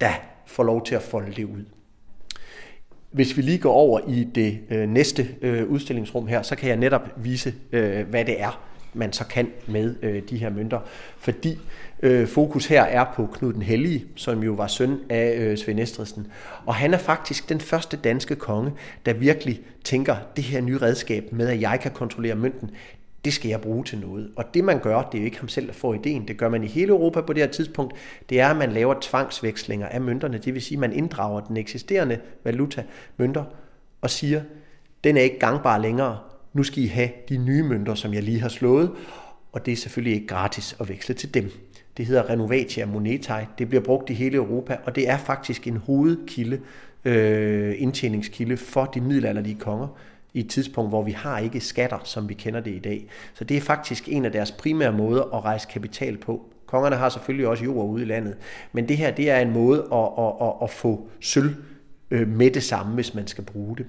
der 0.00 0.12
får 0.46 0.64
lov 0.64 0.84
til 0.84 0.94
at 0.94 1.02
folde 1.02 1.32
det 1.32 1.44
ud. 1.44 1.64
Hvis 3.16 3.36
vi 3.36 3.42
lige 3.42 3.58
går 3.58 3.72
over 3.72 4.00
i 4.08 4.24
det 4.34 4.58
øh, 4.70 4.88
næste 4.88 5.28
øh, 5.42 5.70
udstillingsrum 5.70 6.26
her, 6.26 6.42
så 6.42 6.56
kan 6.56 6.68
jeg 6.68 6.76
netop 6.76 7.02
vise, 7.16 7.54
øh, 7.72 8.08
hvad 8.08 8.24
det 8.24 8.40
er, 8.40 8.68
man 8.94 9.12
så 9.12 9.26
kan 9.26 9.48
med 9.66 9.94
øh, 10.02 10.22
de 10.30 10.36
her 10.36 10.50
mønter. 10.50 10.80
Fordi 11.18 11.58
øh, 12.02 12.26
fokus 12.26 12.66
her 12.66 12.82
er 12.82 13.04
på 13.14 13.26
Knud 13.26 13.52
den 13.52 13.62
Hellige, 13.62 14.04
som 14.16 14.42
jo 14.42 14.52
var 14.52 14.66
søn 14.66 14.98
af 15.10 15.36
øh, 15.38 15.58
Svend 15.58 15.80
Estridsen. 15.80 16.26
Og 16.66 16.74
han 16.74 16.94
er 16.94 16.98
faktisk 16.98 17.48
den 17.48 17.60
første 17.60 17.96
danske 17.96 18.34
konge, 18.34 18.72
der 19.06 19.12
virkelig 19.12 19.60
tænker, 19.84 20.16
det 20.36 20.44
her 20.44 20.60
nye 20.60 20.78
redskab 20.78 21.32
med, 21.32 21.48
at 21.48 21.60
jeg 21.60 21.80
kan 21.80 21.90
kontrollere 21.90 22.34
mønten, 22.34 22.70
det 23.24 23.32
skal 23.32 23.48
jeg 23.48 23.60
bruge 23.60 23.84
til 23.84 23.98
noget. 23.98 24.30
Og 24.36 24.44
det 24.54 24.64
man 24.64 24.78
gør, 24.78 25.02
det 25.02 25.18
er 25.18 25.22
jo 25.22 25.24
ikke 25.24 25.38
ham 25.38 25.48
selv, 25.48 25.66
der 25.66 25.72
får 25.72 25.94
ideen, 25.94 26.28
det 26.28 26.36
gør 26.36 26.48
man 26.48 26.64
i 26.64 26.66
hele 26.66 26.88
Europa 26.88 27.20
på 27.20 27.32
det 27.32 27.42
her 27.42 27.50
tidspunkt, 27.50 27.94
det 28.28 28.40
er, 28.40 28.48
at 28.48 28.56
man 28.56 28.72
laver 28.72 28.94
tvangsvekslinger 29.00 29.88
af 29.88 30.00
mønterne, 30.00 30.38
det 30.38 30.54
vil 30.54 30.62
sige, 30.62 30.76
at 30.76 30.80
man 30.80 30.92
inddrager 30.92 31.40
den 31.40 31.56
eksisterende 31.56 32.18
valuta, 32.44 32.84
mønter, 33.16 33.44
og 34.00 34.10
siger, 34.10 34.42
den 35.04 35.16
er 35.16 35.20
ikke 35.20 35.38
gangbar 35.38 35.78
længere, 35.78 36.18
nu 36.52 36.62
skal 36.62 36.82
I 36.82 36.86
have 36.86 37.08
de 37.28 37.36
nye 37.36 37.62
mønter, 37.62 37.94
som 37.94 38.14
jeg 38.14 38.22
lige 38.22 38.40
har 38.40 38.48
slået, 38.48 38.90
og 39.52 39.66
det 39.66 39.72
er 39.72 39.76
selvfølgelig 39.76 40.14
ikke 40.14 40.26
gratis 40.26 40.76
at 40.80 40.88
veksle 40.88 41.14
til 41.14 41.34
dem. 41.34 41.50
Det 41.96 42.06
hedder 42.06 42.30
Renovatia 42.30 42.86
Monetae. 42.86 43.46
Det 43.58 43.68
bliver 43.68 43.82
brugt 43.82 44.10
i 44.10 44.12
hele 44.12 44.36
Europa, 44.36 44.76
og 44.84 44.96
det 44.96 45.08
er 45.08 45.18
faktisk 45.18 45.66
en 45.66 45.76
hovedkilde, 45.76 46.60
øh, 47.04 47.74
indtjeningskilde 47.78 48.56
for 48.56 48.84
de 48.84 49.00
middelalderlige 49.00 49.58
konger 49.58 49.88
i 50.36 50.40
et 50.40 50.50
tidspunkt, 50.50 50.90
hvor 50.90 51.02
vi 51.02 51.12
har 51.12 51.38
ikke 51.38 51.60
skatter, 51.60 51.98
som 52.04 52.28
vi 52.28 52.34
kender 52.34 52.60
det 52.60 52.70
i 52.70 52.78
dag. 52.78 53.06
Så 53.34 53.44
det 53.44 53.56
er 53.56 53.60
faktisk 53.60 54.08
en 54.08 54.24
af 54.24 54.32
deres 54.32 54.52
primære 54.52 54.92
måder 54.92 55.22
at 55.22 55.44
rejse 55.44 55.68
kapital 55.70 56.16
på. 56.16 56.44
Kongerne 56.66 56.96
har 56.96 57.08
selvfølgelig 57.08 57.48
også 57.48 57.64
jord 57.64 57.88
ude 57.88 58.02
i 58.02 58.06
landet, 58.06 58.36
men 58.72 58.88
det 58.88 58.96
her 58.96 59.10
det 59.10 59.30
er 59.30 59.40
en 59.40 59.52
måde 59.52 59.78
at, 59.92 60.08
at, 60.18 60.32
at, 60.40 60.52
at 60.62 60.70
få 60.70 61.08
sølv 61.20 61.54
øh, 62.10 62.28
med 62.28 62.50
det 62.50 62.62
samme, 62.62 62.94
hvis 62.94 63.14
man 63.14 63.26
skal 63.26 63.44
bruge 63.44 63.76
det. 63.76 63.86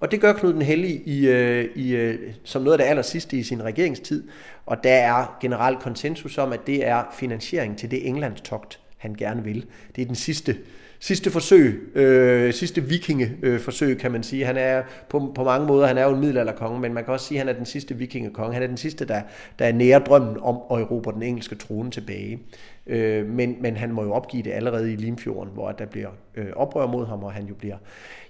Og 0.00 0.10
det 0.10 0.20
gør 0.20 0.32
Knud 0.32 0.52
den 0.52 0.62
Hellige 0.62 1.02
i, 1.06 1.28
øh, 1.28 1.68
i, 1.74 1.96
øh, 1.96 2.18
som 2.44 2.62
noget 2.62 2.72
af 2.72 2.84
det 2.84 2.90
aller 2.90 3.02
sidste 3.02 3.36
i 3.36 3.42
sin 3.42 3.62
regeringstid, 3.62 4.28
og 4.66 4.84
der 4.84 4.92
er 4.92 5.38
generelt 5.40 5.78
konsensus 5.78 6.38
om, 6.38 6.52
at 6.52 6.60
det 6.66 6.86
er 6.86 7.04
finansiering 7.12 7.78
til 7.78 7.90
det 7.90 8.08
Englandstogt, 8.08 8.80
han 8.96 9.14
gerne 9.14 9.44
vil. 9.44 9.66
Det 9.96 10.02
er 10.02 10.06
den 10.06 10.14
sidste 10.14 10.56
sidste 11.00 11.30
forsøg, 11.30 11.90
øh, 11.94 12.52
sidste 12.52 12.82
vikingeforsøg, 12.82 13.90
øh, 13.90 13.98
kan 13.98 14.12
man 14.12 14.22
sige. 14.22 14.44
Han 14.44 14.56
er 14.56 14.82
på, 15.08 15.32
på 15.34 15.44
mange 15.44 15.66
måder, 15.66 15.86
han 15.86 15.98
er 15.98 16.04
jo 16.04 16.14
en 16.14 16.20
middelalderkonge, 16.20 16.80
men 16.80 16.94
man 16.94 17.04
kan 17.04 17.12
også 17.12 17.26
sige, 17.26 17.40
at 17.40 17.46
han 17.46 17.54
er 17.54 17.58
den 17.58 17.66
sidste 17.66 17.96
vikingekonge. 17.96 18.54
Han 18.54 18.62
er 18.62 18.66
den 18.66 18.76
sidste, 18.76 19.04
der, 19.04 19.20
der 19.58 19.64
er 19.64 19.72
nære 19.72 19.98
drømmen 19.98 20.36
om 20.40 20.56
at 20.70 20.80
erobre 20.80 21.12
den 21.12 21.22
engelske 21.22 21.54
trone 21.54 21.90
tilbage. 21.90 22.38
Øh, 22.86 23.26
men, 23.26 23.56
men 23.60 23.76
han 23.76 23.92
må 23.92 24.02
jo 24.02 24.12
opgive 24.12 24.42
det 24.42 24.52
allerede 24.52 24.92
i 24.92 24.96
Limfjorden, 24.96 25.52
hvor 25.54 25.72
der 25.72 25.86
bliver 25.86 26.08
øh, 26.36 26.46
oprør 26.56 26.86
mod 26.86 27.06
ham, 27.06 27.24
og 27.24 27.32
han 27.32 27.46
jo 27.46 27.54
bliver 27.54 27.76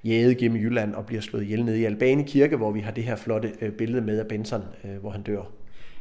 jaget 0.04 0.36
gennem 0.38 0.58
Jylland 0.58 0.94
og 0.94 1.06
bliver 1.06 1.22
slået 1.22 1.42
ihjel 1.42 1.64
nede 1.64 1.80
i 1.80 1.84
Albani 1.84 2.22
Kirke, 2.22 2.56
hvor 2.56 2.70
vi 2.70 2.80
har 2.80 2.92
det 2.92 3.04
her 3.04 3.16
flotte 3.16 3.52
øh, 3.60 3.72
billede 3.72 4.02
med 4.02 4.18
af 4.18 4.26
Benson, 4.26 4.62
øh, 4.84 5.00
hvor 5.00 5.10
han 5.10 5.22
dør. 5.22 5.59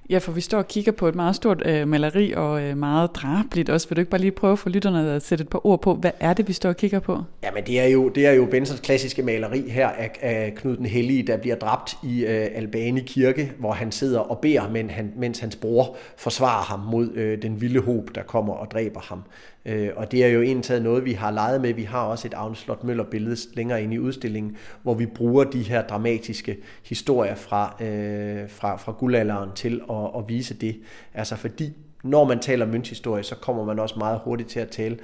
Ja, 0.09 0.17
for 0.17 0.31
vi 0.31 0.41
står 0.41 0.57
og 0.57 0.67
kigger 0.67 0.91
på 0.91 1.07
et 1.07 1.15
meget 1.15 1.35
stort 1.35 1.61
øh, 1.65 1.87
maleri 1.87 2.31
og 2.31 2.63
øh, 2.63 2.77
meget 2.77 3.15
drabligt 3.15 3.69
også. 3.69 3.89
Vil 3.89 3.95
du 3.95 3.99
ikke 3.99 4.11
bare 4.11 4.21
lige 4.21 4.31
prøve 4.31 4.57
for 4.57 4.69
lytterne 4.69 5.11
at 5.11 5.21
sætte 5.21 5.41
et 5.41 5.49
par 5.49 5.65
ord 5.65 5.81
på, 5.81 5.93
hvad 5.93 6.11
er 6.19 6.33
det, 6.33 6.47
vi 6.47 6.53
står 6.53 6.69
og 6.69 6.77
kigger 6.77 6.99
på? 6.99 7.23
Jamen, 7.43 7.63
det 7.63 7.79
er 7.79 7.85
jo, 7.85 8.09
det 8.09 8.25
er 8.27 8.31
jo 8.31 8.45
Bensons 8.45 8.79
klassiske 8.79 9.23
maleri 9.23 9.69
her 9.69 9.87
af, 9.87 10.11
af 10.21 10.53
Knud 10.55 10.77
den 10.77 10.85
Hellige, 10.85 11.23
der 11.23 11.37
bliver 11.37 11.55
dræbt 11.55 11.97
i 12.03 12.25
øh, 12.25 12.47
Albani 12.55 12.99
Kirke, 12.99 13.51
hvor 13.59 13.71
han 13.71 13.91
sidder 13.91 14.19
og 14.19 14.39
beder, 14.39 14.69
men 14.69 14.89
han, 14.89 15.13
mens 15.17 15.39
hans 15.39 15.55
bror 15.55 15.95
forsvarer 16.17 16.63
ham 16.63 16.79
mod 16.79 17.11
øh, 17.15 17.41
den 17.41 17.61
vilde 17.61 17.79
hob, 17.79 18.15
der 18.15 18.23
kommer 18.23 18.53
og 18.53 18.71
dræber 18.71 18.99
ham. 18.99 19.23
Øh, 19.69 19.89
og 19.95 20.11
det 20.11 20.23
er 20.25 20.27
jo 20.27 20.41
egentlig 20.41 20.81
noget, 20.81 21.05
vi 21.05 21.13
har 21.13 21.31
leget 21.31 21.61
med. 21.61 21.73
Vi 21.73 21.83
har 21.83 22.03
også 22.03 22.27
et 22.27 22.33
Agnes 22.38 22.57
Slot 22.57 22.83
Møller 22.83 23.03
billede 23.03 23.38
længere 23.53 23.83
inde 23.83 23.95
i 23.95 23.99
udstillingen, 23.99 24.57
hvor 24.83 24.93
vi 24.93 25.05
bruger 25.05 25.43
de 25.43 25.61
her 25.61 25.88
dramatiske 25.88 26.57
historier 26.83 27.35
fra, 27.35 27.83
øh, 27.83 28.49
fra, 28.49 28.75
fra 28.75 28.91
guldalderen 28.91 29.49
til 29.55 29.81
at, 29.89 30.09
at 30.17 30.23
vise 30.27 30.53
det. 30.53 30.79
Altså 31.13 31.35
fordi 31.35 31.73
når 32.03 32.25
man 32.25 32.39
taler 32.39 32.65
mønthistorie, 32.65 33.23
så 33.23 33.35
kommer 33.35 33.65
man 33.65 33.79
også 33.79 33.95
meget 33.97 34.19
hurtigt 34.23 34.49
til 34.49 34.59
at 34.59 34.69
tale 34.69 34.97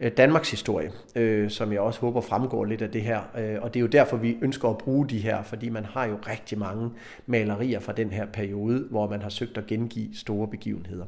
øh, 0.00 0.12
Danmarks 0.16 0.50
historie, 0.50 0.90
øh, 1.16 1.50
som 1.50 1.72
jeg 1.72 1.80
også 1.80 2.00
håber 2.00 2.20
fremgår 2.20 2.64
lidt 2.64 2.82
af 2.82 2.90
det 2.90 3.02
her. 3.02 3.20
Øh, 3.38 3.56
og 3.62 3.74
det 3.74 3.80
er 3.80 3.82
jo 3.82 3.86
derfor, 3.86 4.16
vi 4.16 4.36
ønsker 4.42 4.68
at 4.68 4.78
bruge 4.78 5.08
de 5.08 5.18
her, 5.18 5.42
fordi 5.42 5.68
man 5.68 5.84
har 5.84 6.06
jo 6.06 6.18
rigtig 6.28 6.58
mange 6.58 6.90
malerier 7.26 7.80
fra 7.80 7.92
den 7.92 8.10
her 8.10 8.26
periode, 8.26 8.86
hvor 8.90 9.08
man 9.08 9.22
har 9.22 9.28
søgt 9.28 9.58
at 9.58 9.66
gengive 9.66 10.08
store 10.14 10.48
begivenheder. 10.48 11.04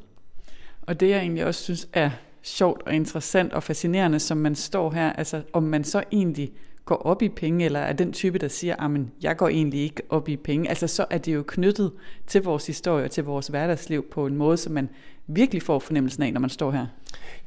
Og 0.81 0.99
det 0.99 1.09
jeg 1.09 1.19
egentlig 1.19 1.45
også 1.45 1.63
synes 1.63 1.89
er 1.93 2.09
sjovt 2.43 2.81
og 2.85 2.93
interessant 2.93 3.53
og 3.53 3.63
fascinerende, 3.63 4.19
som 4.19 4.37
man 4.37 4.55
står 4.55 4.91
her, 4.91 5.13
altså 5.13 5.41
om 5.53 5.63
man 5.63 5.83
så 5.83 6.03
egentlig 6.11 6.51
går 6.85 6.95
op 6.95 7.21
i 7.21 7.29
penge, 7.29 7.65
eller 7.65 7.79
er 7.79 7.93
den 7.93 8.13
type, 8.13 8.37
der 8.37 8.47
siger, 8.47 8.75
ah, 8.79 8.93
at 8.95 9.01
jeg 9.21 9.37
går 9.37 9.47
egentlig 9.47 9.79
ikke 9.79 10.01
op 10.09 10.29
i 10.29 10.37
penge. 10.37 10.69
Altså 10.69 10.87
så 10.87 11.05
er 11.09 11.17
det 11.17 11.33
jo 11.33 11.43
knyttet 11.47 11.91
til 12.27 12.43
vores 12.43 12.67
historie 12.67 13.05
og 13.05 13.11
til 13.11 13.23
vores 13.23 13.47
hverdagsliv 13.47 14.05
på 14.11 14.25
en 14.25 14.35
måde, 14.35 14.57
som 14.57 14.73
man 14.73 14.89
virkelig 15.27 15.61
får 15.61 15.79
fornemmelsen 15.79 16.23
af, 16.23 16.33
når 16.33 16.41
man 16.41 16.49
står 16.49 16.71
her. 16.71 16.85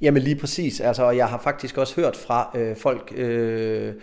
Jamen 0.01 0.23
lige 0.23 0.37
præcis. 0.37 0.81
Altså, 0.81 1.11
jeg 1.11 1.27
har 1.27 1.41
faktisk 1.45 1.79
også 1.79 2.01
hørt 2.01 2.17
fra 2.17 2.51
øh, 2.55 2.77
folk, 2.77 3.13
øh, 3.17 3.95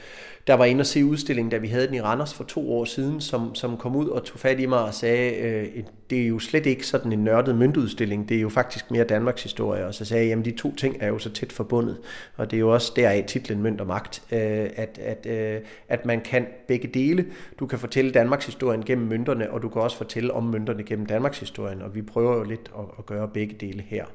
der 0.48 0.54
var 0.54 0.66
inde 0.66 0.82
og 0.82 0.86
se 0.86 1.06
udstillingen, 1.06 1.52
da 1.52 1.58
vi 1.58 1.68
havde 1.68 1.88
den 1.88 1.96
i 1.96 2.02
Randers 2.02 2.34
for 2.34 2.44
to 2.44 2.74
år 2.74 2.86
siden, 2.86 3.22
som, 3.22 3.56
som 3.56 3.78
kom 3.78 3.96
ud 3.96 4.08
og 4.08 4.24
tog 4.24 4.40
fat 4.40 4.60
i 4.60 4.66
mig 4.66 4.80
og 4.80 4.94
sagde, 4.94 5.36
øh, 5.36 5.84
det 6.10 6.22
er 6.22 6.28
jo 6.28 6.40
slet 6.40 6.66
ikke 6.66 6.88
sådan 6.88 7.12
en 7.12 7.24
nørdet 7.24 7.56
møntudstilling, 7.56 8.30
det 8.30 8.38
er 8.38 8.42
jo 8.42 8.50
faktisk 8.50 8.92
mere 8.92 9.04
Danmarks 9.04 9.44
historie. 9.44 9.86
Og 9.86 9.94
så 9.94 10.06
sagde 10.06 10.24
jeg, 10.24 10.30
jamen 10.30 10.46
de 10.46 10.52
to 10.52 10.76
ting 10.76 10.98
er 11.00 11.08
jo 11.08 11.20
så 11.20 11.30
tæt 11.30 11.52
forbundet, 11.52 11.98
og 12.38 12.52
det 12.52 12.58
er 12.58 12.60
jo 12.60 12.74
også 12.74 12.94
deraf 12.96 13.24
titlen 13.28 13.62
Mønt 13.62 13.82
og 13.82 13.88
Magt, 13.88 14.24
øh, 14.32 14.70
at, 14.76 15.00
at, 15.02 15.26
øh, 15.26 15.62
at 15.90 16.06
man 16.06 16.22
kan 16.22 16.48
begge 16.68 16.88
dele. 16.88 17.26
Du 17.60 17.68
kan 17.68 17.80
fortælle 17.80 18.12
Danmarks 18.12 18.46
historien 18.46 18.86
gennem 18.86 19.08
mønterne, 19.08 19.52
og 19.52 19.62
du 19.62 19.70
kan 19.70 19.82
også 19.82 19.98
fortælle 19.98 20.34
om 20.34 20.44
mønterne 20.44 20.84
gennem 20.84 21.06
Danmarks 21.06 21.40
historien, 21.40 21.82
og 21.82 21.96
vi 21.96 22.02
prøver 22.02 22.36
jo 22.36 22.44
lidt 22.44 22.72
at, 22.80 22.86
at 23.00 23.06
gøre 23.06 23.28
begge 23.28 23.56
dele 23.60 23.84
her. 23.88 24.06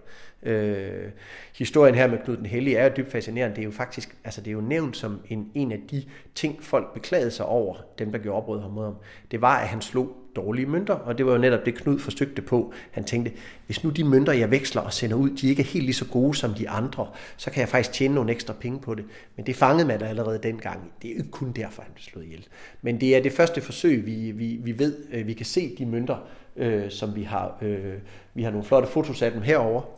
Øh, 0.42 1.10
historien 1.54 1.94
her 1.94 2.06
med 2.06 2.18
Knud 2.18 2.36
den 2.36 2.46
Hellige 2.46 2.76
er 2.76 2.84
jo 2.84 2.92
dybt 2.96 3.10
fascinerende. 3.10 3.56
Det 3.56 3.62
er 3.62 3.66
jo 3.66 3.70
faktisk, 3.70 4.16
altså 4.24 4.40
det 4.40 4.48
er 4.48 4.52
jo 4.52 4.60
nævnt 4.60 4.96
som 4.96 5.20
en, 5.28 5.50
en 5.54 5.72
af 5.72 5.78
de 5.90 6.02
ting, 6.34 6.64
folk 6.64 6.94
beklagede 6.94 7.30
sig 7.30 7.46
over, 7.46 7.74
dem 7.98 8.12
der 8.12 8.18
gjorde 8.18 8.36
oprøret 8.36 8.62
ham 8.62 8.70
mod 8.70 8.84
ham. 8.84 8.94
Det 9.30 9.40
var, 9.40 9.56
at 9.56 9.68
han 9.68 9.82
slog 9.82 10.16
dårlige 10.36 10.66
mønter, 10.66 10.94
og 10.94 11.18
det 11.18 11.26
var 11.26 11.32
jo 11.32 11.38
netop 11.38 11.66
det 11.66 11.74
Knud 11.74 11.98
forsøgte 11.98 12.42
på. 12.42 12.72
Han 12.90 13.04
tænkte, 13.04 13.32
hvis 13.66 13.84
nu 13.84 13.90
de 13.90 14.04
mønter, 14.04 14.32
jeg 14.32 14.50
veksler 14.50 14.82
og 14.82 14.92
sender 14.92 15.16
ud, 15.16 15.30
de 15.30 15.48
ikke 15.48 15.62
er 15.62 15.66
helt 15.66 15.84
lige 15.84 15.94
så 15.94 16.04
gode 16.04 16.34
som 16.34 16.54
de 16.54 16.68
andre, 16.68 17.06
så 17.36 17.50
kan 17.50 17.60
jeg 17.60 17.68
faktisk 17.68 17.92
tjene 17.92 18.14
nogle 18.14 18.32
ekstra 18.32 18.54
penge 18.60 18.78
på 18.80 18.94
det. 18.94 19.04
Men 19.36 19.46
det 19.46 19.56
fangede 19.56 19.88
man 19.88 20.02
allerede 20.02 20.38
dengang. 20.42 20.92
Det 21.02 21.10
er 21.10 21.14
ikke 21.14 21.30
kun 21.30 21.52
derfor, 21.52 21.82
han 21.82 21.92
blev 21.94 22.02
slået 22.02 22.24
ihjel. 22.24 22.46
Men 22.82 23.00
det 23.00 23.16
er 23.16 23.22
det 23.22 23.32
første 23.32 23.60
forsøg, 23.60 24.06
vi, 24.06 24.30
vi, 24.30 24.58
vi 24.62 24.78
ved, 24.78 24.96
øh, 25.12 25.26
vi 25.26 25.32
kan 25.32 25.46
se 25.46 25.76
de 25.78 25.86
mønter, 25.86 26.16
øh, 26.56 26.90
som 26.90 27.16
vi 27.16 27.22
har. 27.22 27.58
Øh, 27.62 27.94
vi 28.34 28.42
har 28.42 28.50
nogle 28.50 28.66
flotte 28.66 28.88
fotos 28.88 29.22
af 29.22 29.32
dem 29.32 29.42
herover 29.42 29.97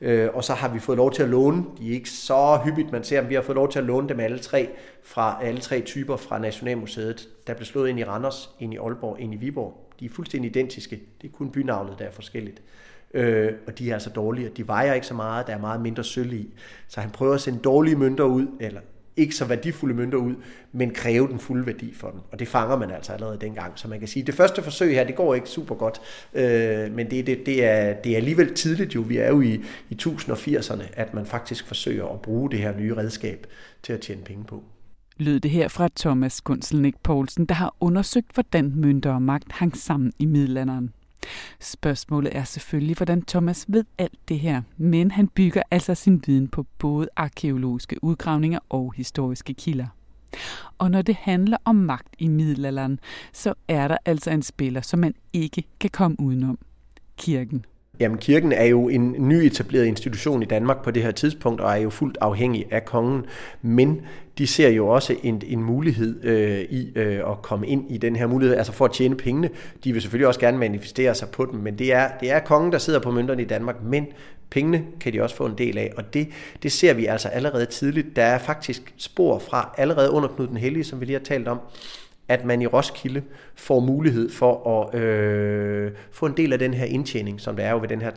Øh, 0.00 0.28
og 0.34 0.44
så 0.44 0.54
har 0.54 0.68
vi 0.68 0.78
fået 0.78 0.96
lov 0.96 1.12
til 1.12 1.22
at 1.22 1.28
låne, 1.28 1.64
de 1.78 1.88
er 1.88 1.94
ikke 1.94 2.10
så 2.10 2.60
hyppigt, 2.64 2.92
man 2.92 3.04
ser 3.04 3.20
dem, 3.20 3.30
vi 3.30 3.34
har 3.34 3.42
fået 3.42 3.56
lov 3.56 3.70
til 3.70 3.78
at 3.78 3.84
låne 3.84 4.08
dem 4.08 4.20
alle 4.20 4.38
tre, 4.38 4.68
fra 5.02 5.38
alle 5.42 5.60
tre 5.60 5.80
typer 5.80 6.16
fra 6.16 6.38
Nationalmuseet. 6.38 7.28
Der 7.46 7.54
blev 7.54 7.66
slået 7.66 7.88
ind 7.88 7.98
i 7.98 8.04
Randers, 8.04 8.50
ind 8.60 8.74
i 8.74 8.76
Aalborg, 8.76 9.20
ind 9.20 9.34
i 9.34 9.36
Viborg. 9.36 9.92
De 10.00 10.04
er 10.04 10.10
fuldstændig 10.10 10.50
identiske, 10.50 11.00
det 11.22 11.28
er 11.28 11.32
kun 11.32 11.50
bynavnet, 11.50 11.98
der 11.98 12.04
er 12.04 12.12
forskelligt. 12.12 12.62
Øh, 13.14 13.52
og 13.66 13.78
de 13.78 13.90
er 13.90 13.94
altså 13.94 14.10
dårlige, 14.10 14.48
de 14.48 14.68
vejer 14.68 14.94
ikke 14.94 15.06
så 15.06 15.14
meget, 15.14 15.46
der 15.46 15.52
er 15.54 15.58
meget 15.58 15.80
mindre 15.80 16.04
sølv 16.04 16.32
i. 16.32 16.54
Så 16.88 17.00
han 17.00 17.10
prøver 17.10 17.34
at 17.34 17.40
sende 17.40 17.58
dårlige 17.58 17.96
mønter 17.96 18.24
ud, 18.24 18.46
eller 18.60 18.80
ikke 19.16 19.34
så 19.34 19.44
værdifulde 19.44 19.94
mønter 19.94 20.18
ud, 20.18 20.34
men 20.72 20.90
kræve 20.90 21.28
den 21.28 21.38
fulde 21.38 21.66
værdi 21.66 21.94
for 21.94 22.10
dem. 22.10 22.20
Og 22.32 22.38
det 22.38 22.48
fanger 22.48 22.76
man 22.78 22.90
altså 22.90 23.12
allerede 23.12 23.38
dengang. 23.40 23.72
Så 23.78 23.88
man 23.88 23.98
kan 23.98 24.08
sige, 24.08 24.20
at 24.20 24.26
det 24.26 24.34
første 24.34 24.62
forsøg 24.62 24.94
her, 24.94 25.04
det 25.04 25.16
går 25.16 25.34
ikke 25.34 25.48
super 25.48 25.74
godt, 25.74 26.00
øh, 26.34 26.94
men 26.94 27.10
det, 27.10 27.26
det, 27.26 27.46
det, 27.46 27.64
er, 27.64 27.94
det 27.94 28.12
er 28.12 28.16
alligevel 28.16 28.54
tidligt 28.54 28.94
jo. 28.94 29.00
Vi 29.00 29.16
er 29.16 29.28
jo 29.28 29.40
i, 29.40 29.60
i 29.90 29.98
1080'erne, 30.02 30.82
at 30.92 31.14
man 31.14 31.26
faktisk 31.26 31.66
forsøger 31.66 32.06
at 32.06 32.22
bruge 32.22 32.50
det 32.50 32.58
her 32.58 32.78
nye 32.78 32.96
redskab 32.96 33.46
til 33.82 33.92
at 33.92 34.00
tjene 34.00 34.22
penge 34.22 34.44
på. 34.44 34.62
Lød 35.16 35.40
det 35.40 35.50
her 35.50 35.68
fra 35.68 35.88
Thomas 35.96 36.40
Gunselnik 36.40 36.94
Poulsen, 37.02 37.46
der 37.46 37.54
har 37.54 37.76
undersøgt, 37.80 38.34
hvordan 38.34 38.72
mønter 38.74 39.12
og 39.12 39.22
magt 39.22 39.52
hang 39.52 39.76
sammen 39.76 40.12
i 40.18 40.26
middelalderen. 40.26 40.90
Spørgsmålet 41.60 42.36
er 42.36 42.44
selvfølgelig, 42.44 42.96
hvordan 42.96 43.22
Thomas 43.22 43.64
ved 43.68 43.84
alt 43.98 44.18
det 44.28 44.40
her, 44.40 44.62
men 44.76 45.10
han 45.10 45.28
bygger 45.28 45.62
altså 45.70 45.94
sin 45.94 46.22
viden 46.26 46.48
på 46.48 46.66
både 46.78 47.08
arkeologiske 47.16 48.04
udgravninger 48.04 48.58
og 48.68 48.92
historiske 48.96 49.54
kilder. 49.54 49.86
Og 50.78 50.90
når 50.90 51.02
det 51.02 51.14
handler 51.14 51.56
om 51.64 51.76
magt 51.76 52.14
i 52.18 52.28
middelalderen, 52.28 53.00
så 53.32 53.54
er 53.68 53.88
der 53.88 53.96
altså 54.04 54.30
en 54.30 54.42
spiller, 54.42 54.80
som 54.80 54.98
man 54.98 55.14
ikke 55.32 55.64
kan 55.80 55.90
komme 55.90 56.20
udenom. 56.20 56.58
Kirken. 57.16 57.64
Jamen, 58.00 58.18
kirken 58.18 58.52
er 58.52 58.64
jo 58.64 58.88
en 58.88 59.16
nyetableret 59.18 59.84
institution 59.84 60.42
i 60.42 60.46
Danmark 60.46 60.84
på 60.84 60.90
det 60.90 61.02
her 61.02 61.10
tidspunkt, 61.10 61.60
og 61.60 61.72
er 61.72 61.76
jo 61.76 61.90
fuldt 61.90 62.18
afhængig 62.20 62.66
af 62.70 62.84
kongen. 62.84 63.26
Men 63.62 64.00
de 64.38 64.46
ser 64.46 64.68
jo 64.68 64.88
også 64.88 65.16
en, 65.22 65.42
en 65.46 65.62
mulighed 65.62 66.24
øh, 66.24 66.60
i 66.60 66.92
øh, 66.94 67.30
at 67.30 67.42
komme 67.42 67.66
ind 67.66 67.90
i 67.90 67.98
den 67.98 68.16
her 68.16 68.26
mulighed, 68.26 68.56
altså 68.56 68.72
for 68.72 68.84
at 68.84 68.92
tjene 68.92 69.16
pengene. 69.16 69.50
De 69.84 69.92
vil 69.92 70.02
selvfølgelig 70.02 70.26
også 70.26 70.40
gerne 70.40 70.58
manifestere 70.58 71.14
sig 71.14 71.28
på 71.28 71.48
dem, 71.52 71.60
men 71.60 71.78
det 71.78 71.92
er, 71.92 72.08
det 72.20 72.30
er 72.30 72.38
kongen, 72.38 72.72
der 72.72 72.78
sidder 72.78 73.00
på 73.00 73.10
mønterne 73.10 73.42
i 73.42 73.46
Danmark, 73.46 73.82
men 73.82 74.06
pengene 74.50 74.84
kan 75.00 75.12
de 75.12 75.22
også 75.22 75.36
få 75.36 75.46
en 75.46 75.58
del 75.58 75.78
af, 75.78 75.92
og 75.96 76.14
det, 76.14 76.28
det 76.62 76.72
ser 76.72 76.94
vi 76.94 77.06
altså 77.06 77.28
allerede 77.28 77.66
tidligt. 77.66 78.16
Der 78.16 78.24
er 78.24 78.38
faktisk 78.38 78.94
spor 78.96 79.38
fra 79.38 79.74
allerede 79.78 80.10
under 80.10 80.28
Knud 80.28 80.46
den 80.46 80.56
Hellige, 80.56 80.84
som 80.84 81.00
vi 81.00 81.04
lige 81.04 81.18
har 81.18 81.24
talt 81.24 81.48
om, 81.48 81.58
at 82.32 82.44
man 82.44 82.62
i 82.62 82.66
Roskilde 82.66 83.22
får 83.54 83.80
mulighed 83.80 84.30
for 84.30 84.68
at 84.70 85.00
øh, 85.00 85.92
få 86.10 86.26
en 86.26 86.36
del 86.36 86.52
af 86.52 86.58
den 86.58 86.74
her 86.74 86.84
indtjening, 86.84 87.40
som 87.40 87.56
der 87.56 87.64
er 87.64 87.70
jo 87.70 87.78
ved 87.78 87.88
den 87.88 88.02
her 88.02 88.10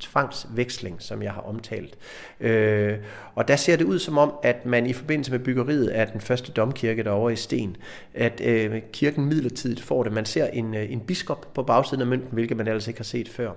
tvangsveksling, 0.00 0.96
som 1.02 1.22
jeg 1.22 1.32
har 1.32 1.40
omtalt. 1.40 1.98
Øh, 2.40 2.98
og 3.34 3.48
der 3.48 3.56
ser 3.56 3.76
det 3.76 3.84
ud 3.84 3.98
som 3.98 4.18
om, 4.18 4.32
at 4.42 4.66
man 4.66 4.86
i 4.86 4.92
forbindelse 4.92 5.30
med 5.30 5.38
byggeriet 5.38 5.88
af 5.88 6.08
den 6.08 6.20
første 6.20 6.52
domkirke 6.52 7.02
derovre 7.02 7.32
i 7.32 7.36
Sten, 7.36 7.76
at 8.14 8.40
øh, 8.44 8.82
kirken 8.92 9.24
midlertidigt 9.24 9.80
får 9.80 10.02
det. 10.02 10.12
Man 10.12 10.24
ser 10.24 10.46
en, 10.46 10.74
øh, 10.74 10.92
en 10.92 11.00
biskop 11.00 11.54
på 11.54 11.62
bagsiden 11.62 12.00
af 12.00 12.06
mønten, 12.06 12.28
hvilket 12.32 12.56
man 12.56 12.68
ellers 12.68 12.88
ikke 12.88 13.00
har 13.00 13.04
set 13.04 13.28
før. 13.28 13.50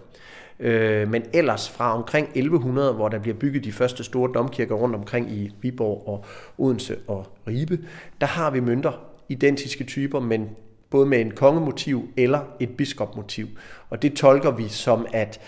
Øh, 0.59 1.09
men 1.09 1.23
ellers 1.33 1.69
fra 1.69 1.95
omkring 1.97 2.29
1100, 2.35 2.93
hvor 2.93 3.09
der 3.09 3.19
bliver 3.19 3.37
bygget 3.37 3.63
de 3.63 3.71
første 3.71 4.03
store 4.03 4.31
domkirker 4.33 4.75
rundt 4.75 4.95
omkring 4.95 5.31
i 5.31 5.51
Viborg 5.61 6.03
og 6.07 6.25
Odense 6.57 6.97
og 7.07 7.27
Ribe, 7.47 7.79
der 8.21 8.27
har 8.27 8.51
vi 8.51 8.59
mønter 8.59 9.14
identiske 9.29 9.83
typer, 9.83 10.19
men 10.19 10.49
både 10.89 11.05
med 11.05 11.21
en 11.21 11.31
kongemotiv 11.31 12.09
eller 12.17 12.39
et 12.59 12.69
biskopmotiv. 12.69 13.47
Og 13.89 14.01
det 14.01 14.13
tolker 14.13 14.51
vi 14.51 14.67
som, 14.67 15.05
at 15.13 15.39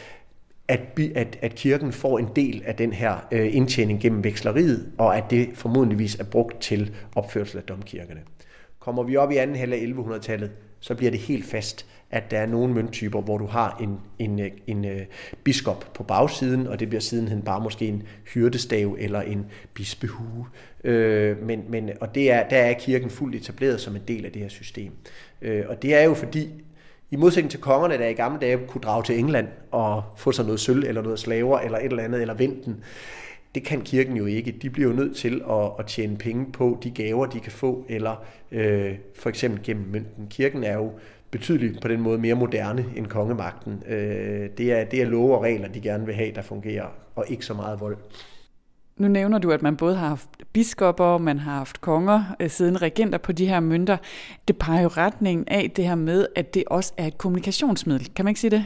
at, 0.68 1.00
at, 1.16 1.38
at 1.42 1.56
kirken 1.56 1.92
får 1.92 2.20
en 2.20 2.30
del 2.36 2.64
af 2.66 2.76
den 2.76 2.94
her 2.94 3.16
øh, 3.32 3.56
indtjening 3.56 4.02
gennem 4.02 4.24
veksleriet, 4.24 4.92
og 4.98 5.18
at 5.18 5.24
det 5.30 5.50
formodentligvis 5.54 6.16
er 6.16 6.24
brugt 6.24 6.62
til 6.62 6.96
opførsel 7.16 7.58
af 7.58 7.64
domkirkerne. 7.64 8.22
Kommer 8.80 9.04
vi 9.04 9.16
op 9.16 9.32
i 9.32 9.36
anden 9.36 9.56
halvdel 9.56 9.98
af 9.98 10.18
1100-tallet, 10.18 10.52
så 10.80 10.96
bliver 10.96 11.12
det 11.12 11.20
helt 11.20 11.46
fast, 11.46 11.86
at 12.12 12.32
der 12.32 12.40
er 12.40 12.46
nogle 12.46 12.74
mønttyper, 12.74 13.22
hvor 13.22 13.38
du 13.38 13.46
har 13.46 13.78
en, 13.82 14.00
en, 14.20 14.40
en, 14.40 14.52
en 14.68 14.86
øh, 14.86 15.02
biskop 15.44 15.86
på 15.94 16.04
bagsiden, 16.04 16.68
og 16.68 16.80
det 16.80 16.90
bliver 16.90 17.02
sidenhen 17.02 17.42
bare 17.42 17.62
måske 17.62 17.88
en 17.88 18.04
hyrdestav 18.34 18.96
eller 19.00 19.22
en 19.22 19.46
bispehue. 19.74 20.48
Øh, 20.88 21.44
men, 21.44 21.64
men, 21.70 21.90
og 22.02 22.16
det 22.16 22.32
er, 22.32 22.50
der 22.50 22.58
er 22.58 22.74
kirken 22.74 23.10
fuldt 23.10 23.36
etableret 23.36 23.82
som 23.82 23.96
en 23.96 24.02
del 24.08 24.26
af 24.26 24.32
det 24.32 24.42
her 24.42 24.50
system. 24.50 24.92
Øh, 25.42 25.64
og 25.68 25.82
det 25.82 25.96
er 25.96 26.04
jo 26.04 26.14
fordi, 26.14 26.50
i 27.12 27.16
modsætning 27.16 27.52
til 27.52 27.60
kongerne, 27.60 27.98
der 27.98 28.08
i 28.08 28.14
gamle 28.14 28.40
dage 28.40 28.60
kunne 28.68 28.82
drage 28.82 29.04
til 29.04 29.20
England 29.20 29.48
og 29.72 30.04
få 30.18 30.32
sig 30.32 30.46
noget 30.46 30.60
sølv 30.60 30.84
eller 30.84 31.02
noget 31.02 31.20
slaver 31.20 31.60
eller 31.60 31.78
et 31.78 31.86
eller 31.86 32.04
andet, 32.04 32.22
eller 32.22 32.34
venten, 32.34 32.84
Det 33.56 33.64
kan 33.64 33.82
kirken 33.82 34.18
jo 34.18 34.26
ikke. 34.26 34.52
De 34.62 34.70
bliver 34.70 34.90
jo 34.90 34.96
nødt 34.96 35.16
til 35.16 35.42
at, 35.50 35.72
at 35.80 35.86
tjene 35.86 36.18
penge 36.18 36.52
på 36.52 36.80
de 36.84 36.92
gaver, 36.92 37.26
de 37.26 37.40
kan 37.40 37.52
få, 37.52 37.86
eller 37.90 38.26
øh, 38.52 38.96
for 39.16 39.30
eksempel 39.30 39.64
gennem 39.64 39.88
mønten. 39.92 40.28
Kirken 40.30 40.64
er 40.64 40.74
jo 40.74 40.92
betydeligt 41.32 41.82
på 41.82 41.88
den 41.88 42.02
måde 42.02 42.18
mere 42.18 42.36
moderne 42.36 42.86
end 42.96 43.08
kongemagten. 43.08 43.84
Øh, 43.88 44.50
det, 44.58 44.72
er, 44.72 44.84
det 44.84 45.02
er 45.02 45.06
love 45.06 45.36
og 45.38 45.44
regler, 45.44 45.68
de 45.68 45.82
gerne 45.82 46.06
vil 46.06 46.16
have, 46.16 46.32
der 46.36 46.42
fungerer, 46.42 46.88
og 47.16 47.26
ikke 47.28 47.46
så 47.46 47.54
meget 47.54 47.80
vold. 47.80 47.98
Nu 48.98 49.08
nævner 49.08 49.38
du, 49.38 49.52
at 49.52 49.62
man 49.62 49.78
både 49.78 49.96
har 49.96 50.08
haft 50.08 50.30
biskopper, 50.54 51.18
man 51.18 51.40
har 51.40 51.52
haft 51.52 51.82
konger, 51.82 52.24
øh, 52.40 52.50
siden 52.50 52.82
regenter 52.82 53.18
på 53.18 53.32
de 53.32 53.48
her 53.48 53.60
mønter. 53.60 53.98
Det 54.48 54.58
peger 54.58 54.82
jo 54.82 54.88
retningen 54.88 55.48
af 55.48 55.72
det 55.76 55.86
her 55.86 55.96
med, 55.96 56.28
at 56.36 56.54
det 56.54 56.64
også 56.68 56.94
er 56.98 57.08
et 57.08 57.18
kommunikationsmiddel. 57.18 58.10
Kan 58.16 58.26
man 58.26 58.32
ikke 58.32 58.40
sige 58.40 58.52
det? 58.52 58.66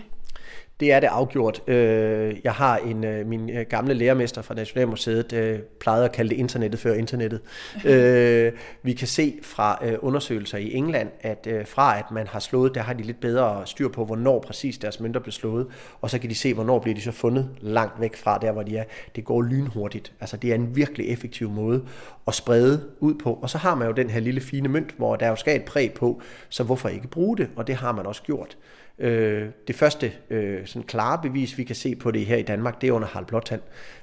Det 0.82 0.92
er 0.92 1.00
det 1.00 1.08
afgjort. 1.08 1.62
Øh, 1.68 2.36
jeg 2.44 2.54
har 2.54 2.78
en 2.78 3.04
øh, 3.04 3.28
min 3.28 3.50
øh, 3.50 3.66
gamle 3.70 3.94
lærermester 3.94 4.42
fra 4.42 4.54
Nationalmuseet 4.54 5.62
plejede 5.80 6.06
at 6.06 6.12
kalde 6.12 6.30
det 6.30 6.36
internettet 6.36 6.80
før 6.80 6.94
internettet. 6.94 7.42
Vi 8.84 8.94
kan 8.94 9.08
se 9.08 9.40
fra 9.44 9.80
undersøgelser 10.00 10.58
i 10.58 10.74
England, 10.74 11.10
at 11.22 11.48
fra 11.66 12.00
at 12.00 12.12
man 12.12 12.28
har 12.28 12.40
slået, 12.40 12.76
der 12.76 12.82
har 12.82 12.94
de 12.94 13.04
lidt 13.04 13.20
bedre 13.20 13.62
styr 13.66 13.88
på, 13.88 14.06
hvornår 14.06 14.40
præcis 14.40 14.78
deres 14.78 15.00
mønter 15.00 15.20
blev 15.20 15.32
slået, 15.32 15.68
og 16.02 16.10
så 16.10 16.20
kan 16.20 16.30
de 16.30 16.36
se, 16.36 16.54
hvornår 16.54 16.80
bliver 16.80 16.96
de 16.96 17.02
så 17.02 17.12
fundet 17.12 17.50
langt 17.60 18.02
væk 18.02 18.16
fra 18.16 18.38
der, 18.38 18.52
hvor 18.52 18.64
de 18.64 18.78
er. 18.78 18.84
Det 19.16 19.26
går 19.26 19.42
lynhurtigt. 19.42 20.14
Altså 20.22 20.38
det 20.38 20.52
er 20.52 20.56
en 20.56 20.76
virkelig 20.76 21.08
effektiv 21.08 21.50
måde 21.50 21.84
at 22.28 22.34
sprede 22.34 22.84
ud 23.00 23.14
på. 23.14 23.40
Og 23.42 23.50
så 23.50 23.58
har 23.58 23.76
man 23.76 23.88
jo 23.88 23.94
den 23.94 24.10
her 24.10 24.20
lille 24.20 24.42
fine 24.42 24.70
mønt, 24.70 24.96
hvor 24.98 25.16
der 25.16 25.28
jo 25.28 25.36
skal 25.36 25.56
et 25.56 25.66
præg 25.66 25.94
på, 25.94 26.22
så 26.50 26.64
hvorfor 26.64 26.90
ikke 26.90 27.08
bruge 27.08 27.38
det? 27.38 27.50
Og 27.56 27.68
det 27.68 27.76
har 27.76 27.92
man 27.92 28.06
også 28.06 28.24
gjort. 28.24 28.58
Øh, 29.00 29.50
det 29.67 29.75
første 29.75 30.12
øh, 30.29 30.65
sådan 30.65 30.83
klare 30.83 31.19
bevis, 31.21 31.57
vi 31.57 31.63
kan 31.63 31.75
se 31.75 31.95
på 31.95 32.12
det 32.12 32.25
her 32.25 32.38
i 32.38 32.41
Danmark, 32.41 32.81
det 32.81 32.88
er 32.88 32.91
under 32.91 33.07
Harald 33.07 33.25
Blåtand, 33.25 33.62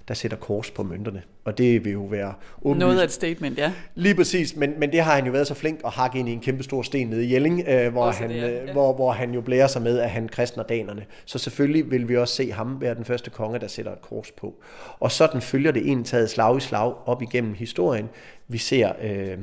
der 0.08 0.14
sætter 0.14 0.36
kors 0.36 0.70
på 0.70 0.82
mønterne. 0.82 1.22
Og 1.44 1.58
det 1.58 1.84
vil 1.84 1.92
jo 1.92 2.04
være 2.04 2.34
åbenlyst. 2.62 2.86
Noget 2.86 3.00
af 3.00 3.04
et 3.04 3.12
statement, 3.12 3.58
ja. 3.58 3.72
Lige 3.94 4.14
præcis, 4.14 4.56
men, 4.56 4.74
men 4.78 4.92
det 4.92 5.00
har 5.00 5.14
han 5.14 5.26
jo 5.26 5.32
været 5.32 5.46
så 5.46 5.54
flink 5.54 5.80
at 5.84 5.90
hakke 5.90 6.18
ind 6.18 6.28
i 6.28 6.32
en 6.32 6.40
kæmpe 6.40 6.62
stor 6.62 6.82
sten 6.82 7.06
nede 7.06 7.26
i 7.26 7.32
Jelling, 7.32 7.64
øh, 7.68 7.92
hvor, 7.92 8.10
han, 8.10 8.30
det, 8.30 8.36
ja. 8.36 8.62
Øh, 8.62 8.72
hvor, 8.72 8.94
hvor 8.94 9.12
han 9.12 9.34
jo 9.34 9.40
blærer 9.40 9.66
sig 9.66 9.82
med, 9.82 9.98
at 9.98 10.10
han 10.10 10.28
kristner 10.28 10.62
danerne. 10.62 11.04
Så 11.24 11.38
selvfølgelig 11.38 11.90
vil 11.90 12.08
vi 12.08 12.16
også 12.16 12.34
se 12.34 12.52
ham 12.52 12.80
være 12.80 12.94
den 12.94 13.04
første 13.04 13.30
konge, 13.30 13.58
der 13.58 13.68
sætter 13.68 13.92
et 13.92 14.02
kors 14.02 14.30
på. 14.30 14.54
Og 15.00 15.12
sådan 15.12 15.40
følger 15.40 15.72
det 15.72 15.90
en 15.90 16.04
taget 16.04 16.30
slag 16.30 16.56
i 16.56 16.60
slag 16.60 16.94
op 17.06 17.22
igennem 17.22 17.54
historien. 17.54 18.08
Vi 18.48 18.58
ser... 18.58 18.92
Øh, 19.02 19.38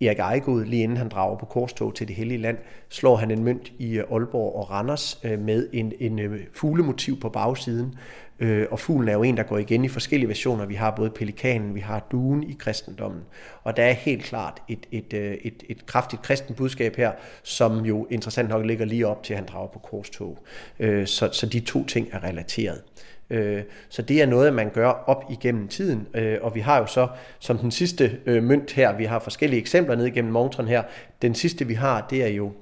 Erik 0.00 0.18
Ejegod, 0.18 0.64
lige 0.64 0.82
inden 0.82 0.98
han 0.98 1.08
drager 1.08 1.38
på 1.38 1.46
korstog 1.46 1.94
til 1.94 2.08
det 2.08 2.16
hellige 2.16 2.38
land, 2.38 2.58
slår 2.88 3.16
han 3.16 3.30
en 3.30 3.44
mønt 3.44 3.72
i 3.78 3.98
øh, 3.98 4.04
Aalborg 4.12 4.56
og 4.56 4.70
Randers 4.70 5.20
øh, 5.24 5.38
med 5.38 5.68
en, 5.72 5.92
en 6.00 6.18
øh, 6.18 6.40
fuglemotiv 6.52 7.20
på 7.20 7.28
bagsiden. 7.28 7.94
Øh, 8.40 8.66
og 8.70 8.80
fuglen 8.80 9.08
er 9.08 9.12
jo 9.12 9.22
en, 9.22 9.36
der 9.36 9.42
går 9.42 9.58
igen 9.58 9.84
i 9.84 9.88
forskellige 9.88 10.28
versioner. 10.28 10.66
Vi 10.66 10.74
har 10.74 10.90
både 10.90 11.10
pelikanen, 11.10 11.74
vi 11.74 11.80
har 11.80 12.06
duen 12.10 12.42
i 12.42 12.56
kristendommen. 12.58 13.22
Og 13.62 13.76
der 13.76 13.82
er 13.82 13.92
helt 13.92 14.22
klart 14.22 14.62
et, 14.68 14.86
et, 14.90 15.12
øh, 15.12 15.34
et, 15.42 15.62
et 15.68 15.86
kraftigt 15.86 16.22
kristent 16.22 16.56
budskab 16.56 16.96
her, 16.96 17.12
som 17.42 17.84
jo 17.84 18.06
interessant 18.10 18.48
nok 18.48 18.66
ligger 18.66 18.84
lige 18.84 19.06
op 19.06 19.22
til, 19.22 19.32
at 19.32 19.38
han 19.38 19.48
drager 19.48 19.68
på 19.68 19.78
korstog. 19.78 20.38
Øh, 20.78 21.06
så, 21.06 21.28
så 21.32 21.46
de 21.46 21.60
to 21.60 21.84
ting 21.84 22.08
er 22.12 22.24
relateret. 22.24 22.82
Øh, 23.30 23.62
så 23.88 24.02
det 24.02 24.22
er 24.22 24.26
noget, 24.26 24.54
man 24.54 24.70
gør 24.70 24.88
op 24.88 25.24
igennem 25.30 25.68
tiden, 25.68 26.06
og 26.42 26.54
vi 26.54 26.60
har 26.60 26.78
jo 26.78 26.86
så 26.86 27.08
som 27.38 27.58
den 27.58 27.70
sidste 27.70 28.18
mønt 28.26 28.72
her, 28.72 28.96
vi 28.96 29.04
har 29.04 29.18
forskellige 29.18 29.60
eksempler 29.60 29.96
ned 29.96 30.06
igennem 30.06 30.32
montren 30.32 30.68
her. 30.68 30.82
Den 31.22 31.34
sidste 31.34 31.66
vi 31.66 31.74
har, 31.74 32.06
det 32.10 32.24
er 32.24 32.28
jo 32.28 32.52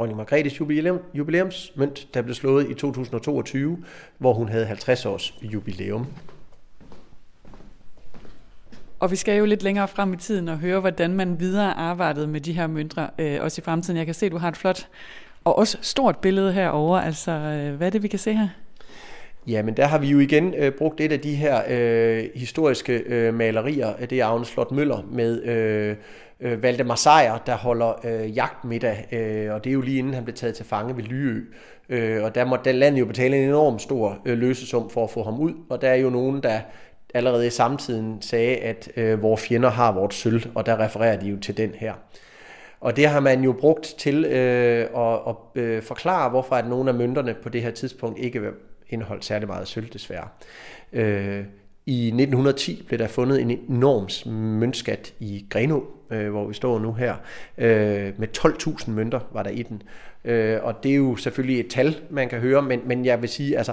dronning 0.00 0.16
Margrethes 0.16 0.60
jubilæum, 0.60 1.00
jubilæumsmønt, 1.14 2.14
der 2.14 2.22
blev 2.22 2.34
slået 2.34 2.70
i 2.70 2.74
2022, 2.74 3.84
hvor 4.18 4.34
hun 4.34 4.48
havde 4.48 4.66
50 4.66 5.06
års 5.06 5.34
jubilæum. 5.42 6.06
Og 9.00 9.10
vi 9.10 9.16
skal 9.16 9.38
jo 9.38 9.44
lidt 9.44 9.62
længere 9.62 9.88
frem 9.88 10.12
i 10.12 10.16
tiden 10.16 10.48
og 10.48 10.58
høre, 10.58 10.80
hvordan 10.80 11.14
man 11.14 11.40
videre 11.40 11.74
arbejdede 11.74 12.26
med 12.26 12.40
de 12.40 12.52
her 12.52 12.66
mønter, 12.66 13.08
øh, 13.18 13.38
også 13.40 13.60
i 13.60 13.64
fremtiden. 13.64 13.96
Jeg 13.96 14.06
kan 14.06 14.14
se, 14.14 14.26
at 14.26 14.32
du 14.32 14.38
har 14.38 14.48
et 14.48 14.56
flot 14.56 14.88
og 15.44 15.58
også 15.58 15.78
stort 15.80 16.16
billede 16.16 16.52
herover. 16.52 16.98
Altså, 16.98 17.30
øh, 17.30 17.74
hvad 17.74 17.86
er 17.86 17.90
det, 17.90 18.02
vi 18.02 18.08
kan 18.08 18.18
se 18.18 18.32
her? 18.32 18.48
Ja, 19.46 19.62
men 19.62 19.76
der 19.76 19.86
har 19.86 19.98
vi 19.98 20.06
jo 20.06 20.18
igen 20.18 20.54
øh, 20.54 20.72
brugt 20.72 21.00
et 21.00 21.12
af 21.12 21.20
de 21.20 21.34
her 21.34 21.62
øh, 21.68 22.24
historiske 22.34 23.02
øh, 23.06 23.34
malerier. 23.34 23.92
Det 24.10 24.20
er 24.20 24.26
Agnes 24.26 24.48
Slot 24.48 24.70
Møller 24.70 25.08
med 25.12 25.42
øh, 25.42 25.96
øh, 26.40 26.62
Valdemar 26.62 26.94
Sejr, 26.94 27.38
der 27.46 27.56
holder 27.56 28.06
øh, 28.06 28.36
jagtmiddag, 28.36 29.08
øh, 29.12 29.54
og 29.54 29.64
det 29.64 29.70
er 29.70 29.74
jo 29.74 29.80
lige 29.80 29.98
inden 29.98 30.14
han 30.14 30.24
blev 30.24 30.34
taget 30.34 30.54
til 30.54 30.64
fange 30.66 30.96
ved 30.96 31.02
Lyø. 31.02 31.40
Øh, 31.88 32.24
og 32.24 32.34
der 32.34 32.44
måtte 32.44 32.72
landet 32.72 33.00
jo 33.00 33.06
betale 33.06 33.36
en 33.36 33.48
enorm 33.48 33.78
stor 33.78 34.18
øh, 34.26 34.38
løsesum 34.38 34.90
for 34.90 35.04
at 35.04 35.10
få 35.10 35.22
ham 35.22 35.40
ud, 35.40 35.52
og 35.68 35.82
der 35.82 35.88
er 35.88 35.96
jo 35.96 36.10
nogen, 36.10 36.42
der 36.42 36.60
allerede 37.14 37.46
i 37.46 37.50
samtiden 37.50 38.22
sagde, 38.22 38.56
at 38.56 38.88
øh, 38.96 39.22
vores 39.22 39.40
fjender 39.40 39.70
har 39.70 39.92
vores 39.92 40.14
sølv, 40.14 40.42
og 40.54 40.66
der 40.66 40.80
refererer 40.80 41.20
de 41.20 41.26
jo 41.26 41.36
til 41.36 41.56
den 41.56 41.70
her. 41.74 41.92
Og 42.80 42.96
det 42.96 43.06
har 43.06 43.20
man 43.20 43.42
jo 43.42 43.52
brugt 43.52 43.94
til 43.98 44.24
øh, 44.24 44.86
at, 44.96 45.18
at 45.28 45.62
øh, 45.62 45.82
forklare, 45.82 46.30
hvorfor 46.30 46.54
at 46.54 46.68
nogle 46.68 46.90
af 46.90 46.96
mønterne 46.96 47.34
på 47.42 47.48
det 47.48 47.62
her 47.62 47.70
tidspunkt 47.70 48.18
ikke 48.18 48.42
indeholdt 48.90 49.24
særlig 49.24 49.48
meget 49.48 49.68
sølv 49.68 49.88
desværre. 49.88 50.28
Øh, 50.92 51.44
I 51.86 52.06
1910 52.06 52.82
blev 52.86 52.98
der 52.98 53.08
fundet 53.08 53.40
en 53.40 53.50
enorm 53.50 54.32
møntskat 54.32 55.14
i 55.20 55.46
Grenå, 55.50 55.84
øh, 56.10 56.30
hvor 56.30 56.46
vi 56.46 56.54
står 56.54 56.78
nu 56.78 56.92
her, 56.92 57.14
øh, 57.58 58.12
med 58.18 58.28
12.000 58.38 58.90
mønter 58.90 59.20
var 59.32 59.42
der 59.42 59.50
i 59.50 59.62
den. 59.62 59.82
Øh, 60.24 60.58
og 60.62 60.82
det 60.82 60.90
er 60.90 60.96
jo 60.96 61.16
selvfølgelig 61.16 61.60
et 61.60 61.70
tal, 61.70 61.96
man 62.10 62.28
kan 62.28 62.40
høre, 62.40 62.62
men, 62.62 62.80
men 62.84 63.04
jeg 63.04 63.20
vil 63.20 63.28
sige, 63.28 63.58
altså 63.58 63.72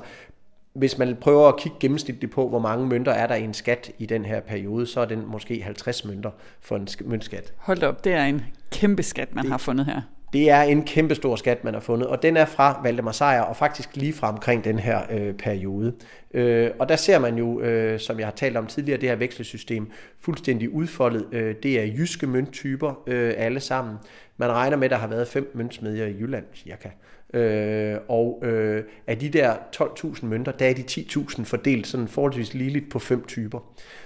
hvis 0.73 0.97
man 0.97 1.15
prøver 1.21 1.47
at 1.47 1.57
kigge 1.57 1.77
gennemsnitligt 1.79 2.33
på, 2.33 2.49
hvor 2.49 2.59
mange 2.59 2.87
mønter 2.87 3.11
er 3.11 3.27
der 3.27 3.35
i 3.35 3.43
en 3.43 3.53
skat 3.53 3.91
i 3.97 4.05
den 4.05 4.25
her 4.25 4.39
periode, 4.39 4.85
så 4.85 4.99
er 4.99 5.05
den 5.05 5.25
måske 5.27 5.61
50 5.61 6.05
mønter 6.05 6.31
for 6.61 6.75
en 6.75 6.87
møntskat. 7.05 7.53
Hold 7.57 7.83
op, 7.83 8.03
det 8.03 8.13
er 8.13 8.23
en 8.23 8.41
kæmpe 8.71 9.03
skat, 9.03 9.35
man 9.35 9.43
det, 9.43 9.51
har 9.51 9.57
fundet 9.57 9.85
her. 9.85 10.01
Det 10.33 10.49
er 10.49 10.61
en 10.61 10.83
kæmpe 10.83 11.15
stor 11.15 11.35
skat, 11.35 11.63
man 11.63 11.73
har 11.73 11.81
fundet, 11.81 12.07
og 12.07 12.21
den 12.21 12.37
er 12.37 12.45
fra 12.45 12.79
Valdemar 12.83 13.11
Sejr, 13.11 13.41
og 13.41 13.55
faktisk 13.55 13.95
lige 13.95 14.13
fra 14.13 14.29
omkring 14.29 14.63
den 14.63 14.79
her 14.79 15.01
øh, 15.09 15.33
periode. 15.33 15.93
Øh, 16.33 16.71
og 16.79 16.89
der 16.89 16.95
ser 16.95 17.19
man 17.19 17.37
jo, 17.37 17.61
øh, 17.61 17.99
som 17.99 18.19
jeg 18.19 18.27
har 18.27 18.31
talt 18.31 18.57
om 18.57 18.67
tidligere, 18.67 19.01
det 19.01 19.09
her 19.09 19.15
vekselsystem 19.15 19.91
fuldstændig 20.19 20.69
udfoldet. 20.69 21.25
Øh, 21.31 21.55
det 21.63 21.79
er 21.79 21.83
jyske 21.85 22.27
mønttyper 22.27 23.03
øh, 23.07 23.33
alle 23.37 23.59
sammen. 23.59 23.95
Man 24.37 24.51
regner 24.51 24.77
med, 24.77 24.85
at 24.85 24.91
der 24.91 24.97
har 24.97 25.07
været 25.07 25.27
fem 25.27 25.51
møntsmedier 25.55 26.05
i 26.05 26.15
Jylland, 26.19 26.45
cirka. 26.55 26.87
Øh, 26.87 27.16
Øh, 27.33 27.97
og 28.07 28.43
øh, 28.45 28.83
af 29.07 29.17
de 29.19 29.29
der 29.29 29.55
12.000 29.75 30.25
mønter, 30.25 30.51
der 30.51 30.69
er 30.69 30.73
de 30.73 30.83
10.000 30.91 31.43
fordelt 31.43 31.87
sådan 31.87 32.07
forholdsvis 32.07 32.53
ligeligt 32.53 32.89
på 32.91 32.99
fem 32.99 33.25
typer. 33.25 33.59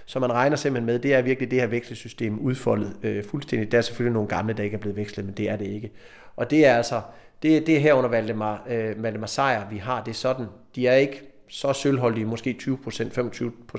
Så 0.06 0.20
man 0.20 0.34
regner 0.34 0.56
simpelthen 0.56 0.86
med, 0.86 1.00
det 1.00 1.14
er 1.14 1.22
virkelig 1.22 1.52
det 1.52 1.60
her 1.60 1.68
vekselsystem 1.68 2.40
udfoldet 2.40 2.96
øh, 3.04 3.24
fuldstændig. 3.24 3.72
Der 3.72 3.78
er 3.78 3.82
selvfølgelig 3.82 4.14
nogle 4.14 4.30
gamle, 4.30 4.54
der 4.54 4.64
ikke 4.64 4.76
er 4.76 4.80
blevet 4.80 4.98
vekslet, 4.98 5.26
men 5.26 5.34
det 5.36 5.50
er 5.50 5.56
det 5.56 5.68
ikke. 5.68 5.92
Og 6.36 6.50
det 6.50 6.66
er 6.66 6.76
altså, 6.76 7.02
det, 7.44 7.68
det 7.68 7.76
er 7.76 7.80
her 7.80 7.94
under 7.94 8.10
Valdemar, 8.10 8.66
øh, 8.70 9.04
Valdemar 9.04 9.28
Sejr, 9.28 9.70
vi 9.70 9.78
har 9.78 10.04
det 10.04 10.16
sådan. 10.16 10.46
De 10.76 10.88
er 10.88 10.96
ikke 10.96 11.22
så 11.48 11.74
sølvholdige, 11.74 12.26
måske 12.26 12.58
20%, 12.62 12.68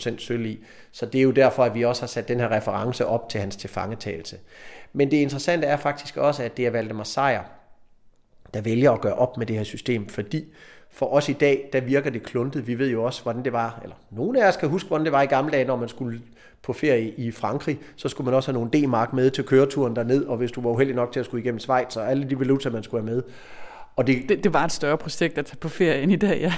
25% 0.04 0.18
sølv 0.18 0.46
i. 0.46 0.64
Så 0.92 1.06
det 1.06 1.18
er 1.18 1.22
jo 1.22 1.30
derfor, 1.30 1.64
at 1.64 1.74
vi 1.74 1.84
også 1.84 2.02
har 2.02 2.06
sat 2.06 2.28
den 2.28 2.40
her 2.40 2.50
reference 2.50 3.06
op 3.06 3.28
til 3.28 3.40
hans 3.40 3.56
tilfangetagelse. 3.56 4.38
Men 4.92 5.10
det 5.10 5.16
interessante 5.16 5.66
er 5.66 5.76
faktisk 5.76 6.16
også, 6.16 6.42
at 6.42 6.56
det 6.56 6.66
er 6.66 6.70
Valdemar 6.70 7.04
Sejr, 7.04 7.42
der 8.54 8.60
vælger 8.60 8.92
at 8.92 9.00
gøre 9.00 9.14
op 9.14 9.36
med 9.36 9.46
det 9.46 9.56
her 9.56 9.64
system, 9.64 10.08
fordi 10.08 10.44
for 10.90 11.06
os 11.06 11.28
i 11.28 11.32
dag, 11.32 11.68
der 11.72 11.80
virker 11.80 12.10
det 12.10 12.22
kluntet. 12.22 12.66
Vi 12.66 12.78
ved 12.78 12.90
jo 12.90 13.04
også, 13.04 13.22
hvordan 13.22 13.44
det 13.44 13.52
var, 13.52 13.80
eller 13.82 13.96
nogle 14.10 14.44
af 14.44 14.48
os 14.48 14.56
kan 14.56 14.68
huske, 14.68 14.88
hvordan 14.88 15.04
det 15.04 15.12
var 15.12 15.22
i 15.22 15.26
gamle 15.26 15.52
dage, 15.52 15.64
når 15.64 15.76
man 15.76 15.88
skulle 15.88 16.20
på 16.62 16.72
ferie 16.72 17.10
i 17.10 17.30
Frankrig, 17.30 17.78
så 17.96 18.08
skulle 18.08 18.24
man 18.24 18.34
også 18.34 18.52
have 18.52 18.64
nogle 18.64 18.86
D-mark 18.86 19.12
med 19.12 19.30
til 19.30 19.44
køreturen 19.44 19.96
derned, 19.96 20.24
og 20.24 20.36
hvis 20.36 20.52
du 20.52 20.60
var 20.60 20.70
uheldig 20.70 20.96
nok 20.96 21.12
til 21.12 21.20
at 21.20 21.26
skulle 21.26 21.42
igennem 21.42 21.58
Schweiz, 21.58 21.96
og 21.96 22.10
alle 22.10 22.30
de 22.30 22.38
valuta, 22.38 22.70
man 22.70 22.82
skulle 22.82 23.04
have 23.04 23.14
med. 23.14 23.22
Og 23.96 24.06
det, 24.06 24.28
det, 24.28 24.44
det 24.44 24.52
var 24.52 24.64
et 24.64 24.72
større 24.72 24.98
projekt 24.98 25.38
at 25.38 25.46
tage 25.46 25.56
på 25.56 25.68
ferie 25.68 26.02
end 26.02 26.12
i 26.12 26.16
dag, 26.16 26.40
ja. 26.40 26.54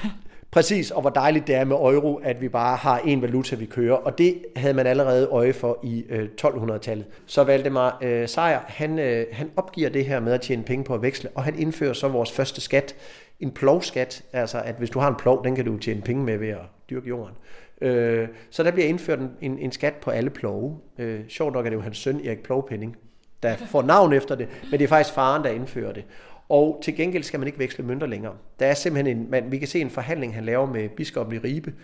Præcis, 0.50 0.90
og 0.90 1.00
hvor 1.00 1.10
dejligt 1.10 1.46
det 1.46 1.54
er 1.54 1.64
med 1.64 1.76
euro, 1.76 2.14
at 2.14 2.40
vi 2.40 2.48
bare 2.48 2.76
har 2.76 2.98
en 2.98 3.22
valuta, 3.22 3.56
vi 3.56 3.66
kører. 3.66 3.94
Og 3.94 4.18
det 4.18 4.42
havde 4.56 4.74
man 4.74 4.86
allerede 4.86 5.26
øje 5.26 5.52
for 5.52 5.78
i 5.82 6.04
øh, 6.08 6.28
1200-tallet. 6.40 7.06
Så 7.26 7.44
Valdemar 7.44 7.98
øh, 8.02 8.28
Sejr, 8.28 8.60
han, 8.66 8.98
øh, 8.98 9.26
han 9.32 9.50
opgiver 9.56 9.88
det 9.88 10.04
her 10.06 10.20
med 10.20 10.32
at 10.32 10.40
tjene 10.40 10.62
penge 10.62 10.84
på 10.84 10.94
at 10.94 11.02
veksle, 11.02 11.30
og 11.34 11.44
han 11.44 11.58
indfører 11.58 11.92
så 11.92 12.08
vores 12.08 12.32
første 12.32 12.60
skat, 12.60 12.94
en 13.40 13.50
plovskat. 13.50 14.22
Altså, 14.32 14.60
at 14.60 14.74
hvis 14.74 14.90
du 14.90 14.98
har 14.98 15.08
en 15.08 15.16
plov, 15.16 15.44
den 15.44 15.56
kan 15.56 15.64
du 15.64 15.78
tjene 15.78 16.00
penge 16.00 16.24
med 16.24 16.38
ved 16.38 16.48
at 16.48 16.62
dyrke 16.90 17.08
jorden. 17.08 17.34
Øh, 17.80 18.28
så 18.50 18.62
der 18.62 18.70
bliver 18.70 18.88
indført 18.88 19.18
en, 19.18 19.30
en, 19.40 19.58
en 19.58 19.72
skat 19.72 19.94
på 19.94 20.10
alle 20.10 20.30
plove. 20.30 20.78
Øh, 20.98 21.20
sjovt 21.28 21.54
nok 21.54 21.66
er 21.66 21.70
det 21.70 21.76
jo 21.76 21.82
hans 21.82 21.98
søn, 21.98 22.20
Erik 22.24 22.42
Plovpenning, 22.42 22.96
der 23.42 23.56
får 23.56 23.82
navn 23.82 24.12
efter 24.12 24.34
det, 24.34 24.48
men 24.62 24.72
det 24.72 24.84
er 24.84 24.88
faktisk 24.88 25.14
faren, 25.14 25.44
der 25.44 25.50
indfører 25.50 25.92
det. 25.92 26.04
Og 26.48 26.80
til 26.84 26.96
gengæld 26.96 27.22
skal 27.22 27.40
man 27.40 27.46
ikke 27.46 27.58
veksle 27.58 27.84
mønter 27.84 28.06
længere. 28.06 28.34
Der 28.58 28.66
er 28.66 28.74
simpelthen 28.74 29.16
en, 29.16 29.30
man, 29.30 29.52
vi 29.52 29.58
kan 29.58 29.68
se 29.68 29.80
en 29.80 29.90
forhandling, 29.90 30.34
han 30.34 30.44
laver 30.44 30.66
med 30.66 30.88
biskoppen 30.88 31.36
i 31.36 31.38
Ribe. 31.38 31.74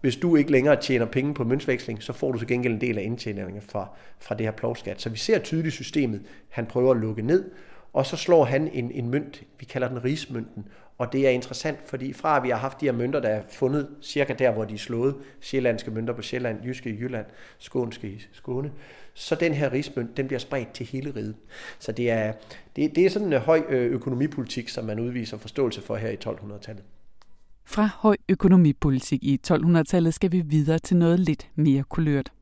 Hvis 0.00 0.16
du 0.16 0.36
ikke 0.36 0.52
længere 0.52 0.76
tjener 0.76 1.06
penge 1.06 1.34
på 1.34 1.44
møntveksling, 1.44 2.02
så 2.02 2.12
får 2.12 2.32
du 2.32 2.38
til 2.38 2.48
gengæld 2.48 2.72
en 2.72 2.80
del 2.80 2.98
af 2.98 3.02
indtjeningen 3.02 3.62
fra, 3.62 3.88
fra 4.18 4.34
det 4.34 4.46
her 4.46 4.52
plovskat. 4.52 5.00
Så 5.00 5.08
vi 5.10 5.18
ser 5.18 5.38
tydeligt 5.38 5.74
systemet, 5.74 6.22
han 6.48 6.66
prøver 6.66 6.90
at 6.90 7.00
lukke 7.00 7.22
ned, 7.22 7.50
og 7.92 8.06
så 8.06 8.16
slår 8.16 8.44
han 8.44 8.68
en, 8.72 8.90
en 8.90 9.10
mønt, 9.10 9.42
vi 9.58 9.64
kalder 9.64 9.88
den 9.88 10.04
rigsmønten, 10.04 10.64
og 11.00 11.12
det 11.12 11.26
er 11.26 11.30
interessant, 11.30 11.78
fordi 11.86 12.12
fra 12.12 12.36
at 12.36 12.42
vi 12.42 12.48
har 12.48 12.56
haft 12.56 12.80
de 12.80 12.86
her 12.86 12.92
mønter, 12.92 13.20
der 13.20 13.28
er 13.28 13.42
fundet 13.50 13.88
cirka 14.02 14.32
der, 14.32 14.50
hvor 14.50 14.64
de 14.64 14.74
er 14.74 14.78
slået, 14.78 15.14
sjællandske 15.40 15.90
mønter 15.90 16.14
på 16.14 16.22
Sjælland, 16.22 16.64
jyske 16.64 16.90
i 16.90 16.92
Jylland, 16.92 17.26
skånske 17.58 18.08
i 18.08 18.26
Skåne, 18.32 18.72
så 19.14 19.34
den 19.34 19.54
her 19.54 19.72
rigsmønt, 19.72 20.16
den 20.16 20.26
bliver 20.26 20.38
spredt 20.38 20.72
til 20.72 20.86
hele 20.86 21.12
riget. 21.16 21.34
Så 21.78 21.92
det 21.92 22.10
er, 22.10 22.32
det, 22.76 22.96
det 22.96 23.06
er 23.06 23.10
sådan 23.10 23.32
en 23.32 23.40
høj 23.40 23.62
øh, 23.68 23.92
økonomipolitik, 23.92 24.68
som 24.68 24.84
man 24.84 25.00
udviser 25.00 25.38
forståelse 25.38 25.82
for 25.82 25.96
her 25.96 26.08
i 26.08 26.16
1200-tallet. 26.24 26.84
Fra 27.64 27.88
høj 27.98 28.16
økonomipolitik 28.28 29.24
i 29.24 29.40
1200-tallet 29.50 30.14
skal 30.14 30.32
vi 30.32 30.40
videre 30.40 30.78
til 30.78 30.96
noget 30.96 31.20
lidt 31.20 31.48
mere 31.54 31.82
kulørt. 31.82 32.32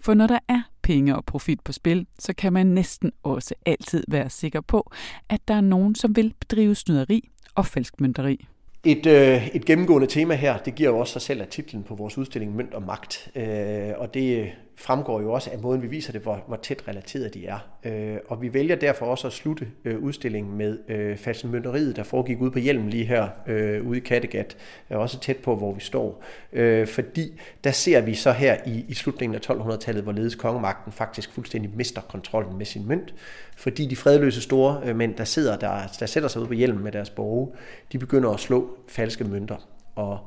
For 0.00 0.14
når 0.14 0.26
der 0.26 0.38
er 0.48 0.62
penge 0.82 1.16
og 1.16 1.24
profit 1.24 1.60
på 1.60 1.72
spil, 1.72 2.06
så 2.18 2.32
kan 2.32 2.52
man 2.52 2.66
næsten 2.66 3.12
også 3.22 3.54
altid 3.66 4.04
være 4.08 4.30
sikker 4.30 4.60
på, 4.60 4.92
at 5.28 5.40
der 5.48 5.54
er 5.54 5.60
nogen, 5.60 5.94
som 5.94 6.16
vil 6.16 6.34
bedrive 6.40 6.74
snyderi 6.74 7.30
og 7.54 7.66
falskmønteri. 7.66 8.46
Et, 8.84 9.06
øh, 9.06 9.48
et 9.48 9.64
gennemgående 9.64 10.06
tema 10.06 10.34
her, 10.34 10.58
det 10.58 10.74
giver 10.74 10.90
jo 10.90 10.98
også 10.98 11.12
sig 11.12 11.22
selv 11.22 11.40
af 11.40 11.48
titlen 11.48 11.82
på 11.82 11.94
vores 11.94 12.18
udstilling 12.18 12.56
Mønt 12.56 12.74
og 12.74 12.82
Magt. 12.82 13.30
Øh, 13.36 13.90
og 13.96 14.14
det 14.14 14.52
fremgår 14.80 15.20
jo 15.20 15.32
også 15.32 15.50
af 15.50 15.58
måden, 15.58 15.82
vi 15.82 15.86
viser 15.86 16.12
det, 16.12 16.20
hvor, 16.20 16.44
hvor 16.46 16.56
tæt 16.56 16.88
relateret 16.88 17.34
de 17.34 17.46
er. 17.46 17.58
Øh, 17.84 18.16
og 18.28 18.42
vi 18.42 18.54
vælger 18.54 18.76
derfor 18.76 19.06
også 19.06 19.26
at 19.26 19.32
slutte 19.32 19.68
øh, 19.84 19.98
udstillingen 19.98 20.56
med 20.58 20.78
øh, 20.88 21.16
falsenmønteriet, 21.16 21.96
der 21.96 22.02
foregik 22.02 22.40
ude 22.40 22.50
på 22.50 22.58
hjelmen 22.58 22.90
lige 22.90 23.04
her 23.04 23.28
øh, 23.46 23.86
ude 23.86 23.98
i 23.98 24.00
Kattegat, 24.00 24.56
øh, 24.90 24.98
også 24.98 25.20
tæt 25.20 25.36
på, 25.36 25.56
hvor 25.56 25.72
vi 25.72 25.80
står. 25.80 26.24
Øh, 26.52 26.86
fordi 26.86 27.40
der 27.64 27.70
ser 27.70 28.00
vi 28.00 28.14
så 28.14 28.32
her 28.32 28.56
i, 28.66 28.84
i 28.88 28.94
slutningen 28.94 29.34
af 29.34 29.50
1200-tallet, 29.50 30.02
hvorledes 30.02 30.34
kongemagten 30.34 30.92
faktisk 30.92 31.32
fuldstændig 31.32 31.70
mister 31.74 32.00
kontrollen 32.00 32.58
med 32.58 32.66
sin 32.66 32.88
mønt, 32.88 33.14
fordi 33.56 33.86
de 33.86 33.96
fredløse 33.96 34.40
store 34.40 34.80
øh, 34.84 34.96
mænd, 34.96 35.14
der 35.14 35.24
sidder 35.24 35.56
der, 35.56 35.96
der 36.00 36.06
sætter 36.06 36.28
sig 36.28 36.42
ud 36.42 36.46
på 36.46 36.54
hjelmen 36.54 36.84
med 36.84 36.92
deres 36.92 37.10
borge, 37.10 37.52
de 37.92 37.98
begynder 37.98 38.30
at 38.30 38.40
slå 38.40 38.78
falske 38.88 39.24
mønter. 39.24 39.56
Og 39.94 40.18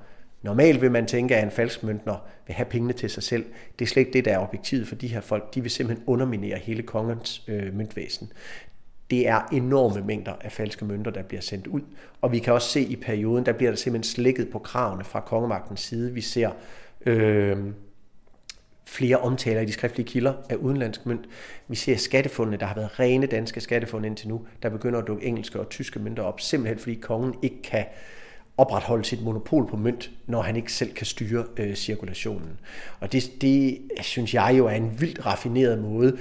Normalt 0.44 0.82
vil 0.82 0.92
man 0.92 1.06
tænke, 1.06 1.36
at 1.36 1.44
en 1.44 1.52
falsk 1.52 1.84
møntner 1.84 2.28
vil 2.48 2.56
have 2.56 2.66
pengene 2.66 2.94
til 2.94 3.10
sig 3.10 3.24
selv. 3.24 3.46
Det 3.80 3.86
er 3.86 3.90
slet 3.90 4.02
ikke 4.02 4.14
det, 4.14 4.26
der 4.26 4.34
er 4.34 4.40
objektivet 4.40 4.88
for 4.88 4.96
de 4.96 5.08
her 5.08 5.22
folk. 5.22 5.56
De 5.56 5.62
vil 5.62 5.72
simpelthen 5.72 6.04
underminere 6.08 6.58
hele 6.58 6.84
kongens 6.84 7.44
øh, 7.48 7.74
møntvæsen. 7.74 8.32
Det 9.10 9.28
er 9.28 9.42
enorme 9.52 10.02
mængder 10.02 10.34
af 10.42 10.52
falske 10.52 10.86
mønter, 10.86 11.12
der 11.12 11.24
bliver 11.24 11.42
sendt 11.42 11.68
ud. 11.68 11.82
Og 12.22 12.32
vi 12.32 12.40
kan 12.40 12.54
også 12.54 12.70
se 12.70 12.82
i 12.82 12.96
perioden, 12.96 13.46
der 13.46 13.54
bliver 13.54 13.72
der 13.72 13.78
simpelthen 13.78 14.12
slækket 14.14 14.50
på 14.50 14.60
kravene 14.60 15.04
fra 15.04 15.20
kongemagtens 15.20 15.80
side. 15.80 16.14
Vi 16.14 16.22
ser 16.22 16.50
øh, 17.06 17.58
flere 18.86 19.18
omtaler 19.18 19.62
i 19.62 19.66
de 19.66 19.72
skriftlige 19.72 20.08
kilder 20.08 20.34
af 20.50 20.56
udenlandsk 20.56 21.06
mønt. 21.06 21.26
Vi 21.68 21.76
ser 21.76 21.98
skattefundene, 21.98 22.58
der 22.58 22.66
har 22.66 22.76
været 22.76 23.00
rene 23.00 23.26
danske 23.26 23.62
skattefund 23.62 24.06
indtil 24.06 24.28
nu, 24.28 24.48
der 24.64 24.70
begynder 24.70 25.00
at 25.00 25.08
dukke 25.08 25.26
engelske 25.26 25.60
og 25.60 25.70
tyske 25.70 26.00
mønter 26.00 26.24
op, 26.24 26.40
simpelthen 26.40 26.80
fordi 26.80 26.96
kongen 26.96 27.36
ikke 27.42 27.62
kan 27.62 27.86
opretholde 28.58 29.06
sit 29.06 29.24
monopol 29.24 29.68
på 29.68 29.78
mønt, 29.78 30.12
når 30.28 30.42
han 30.42 30.56
ikke 30.56 30.74
selv 30.74 30.94
kan 30.94 31.06
styre 31.06 31.46
øh, 31.58 31.76
cirkulationen. 31.76 32.60
Og 33.00 33.12
det, 33.12 33.32
det 33.42 33.80
synes 34.02 34.34
jeg 34.34 34.56
jo 34.58 34.66
er 34.66 34.72
en 34.72 35.02
vildt 35.02 35.26
raffineret 35.26 35.80
måde. 35.80 36.18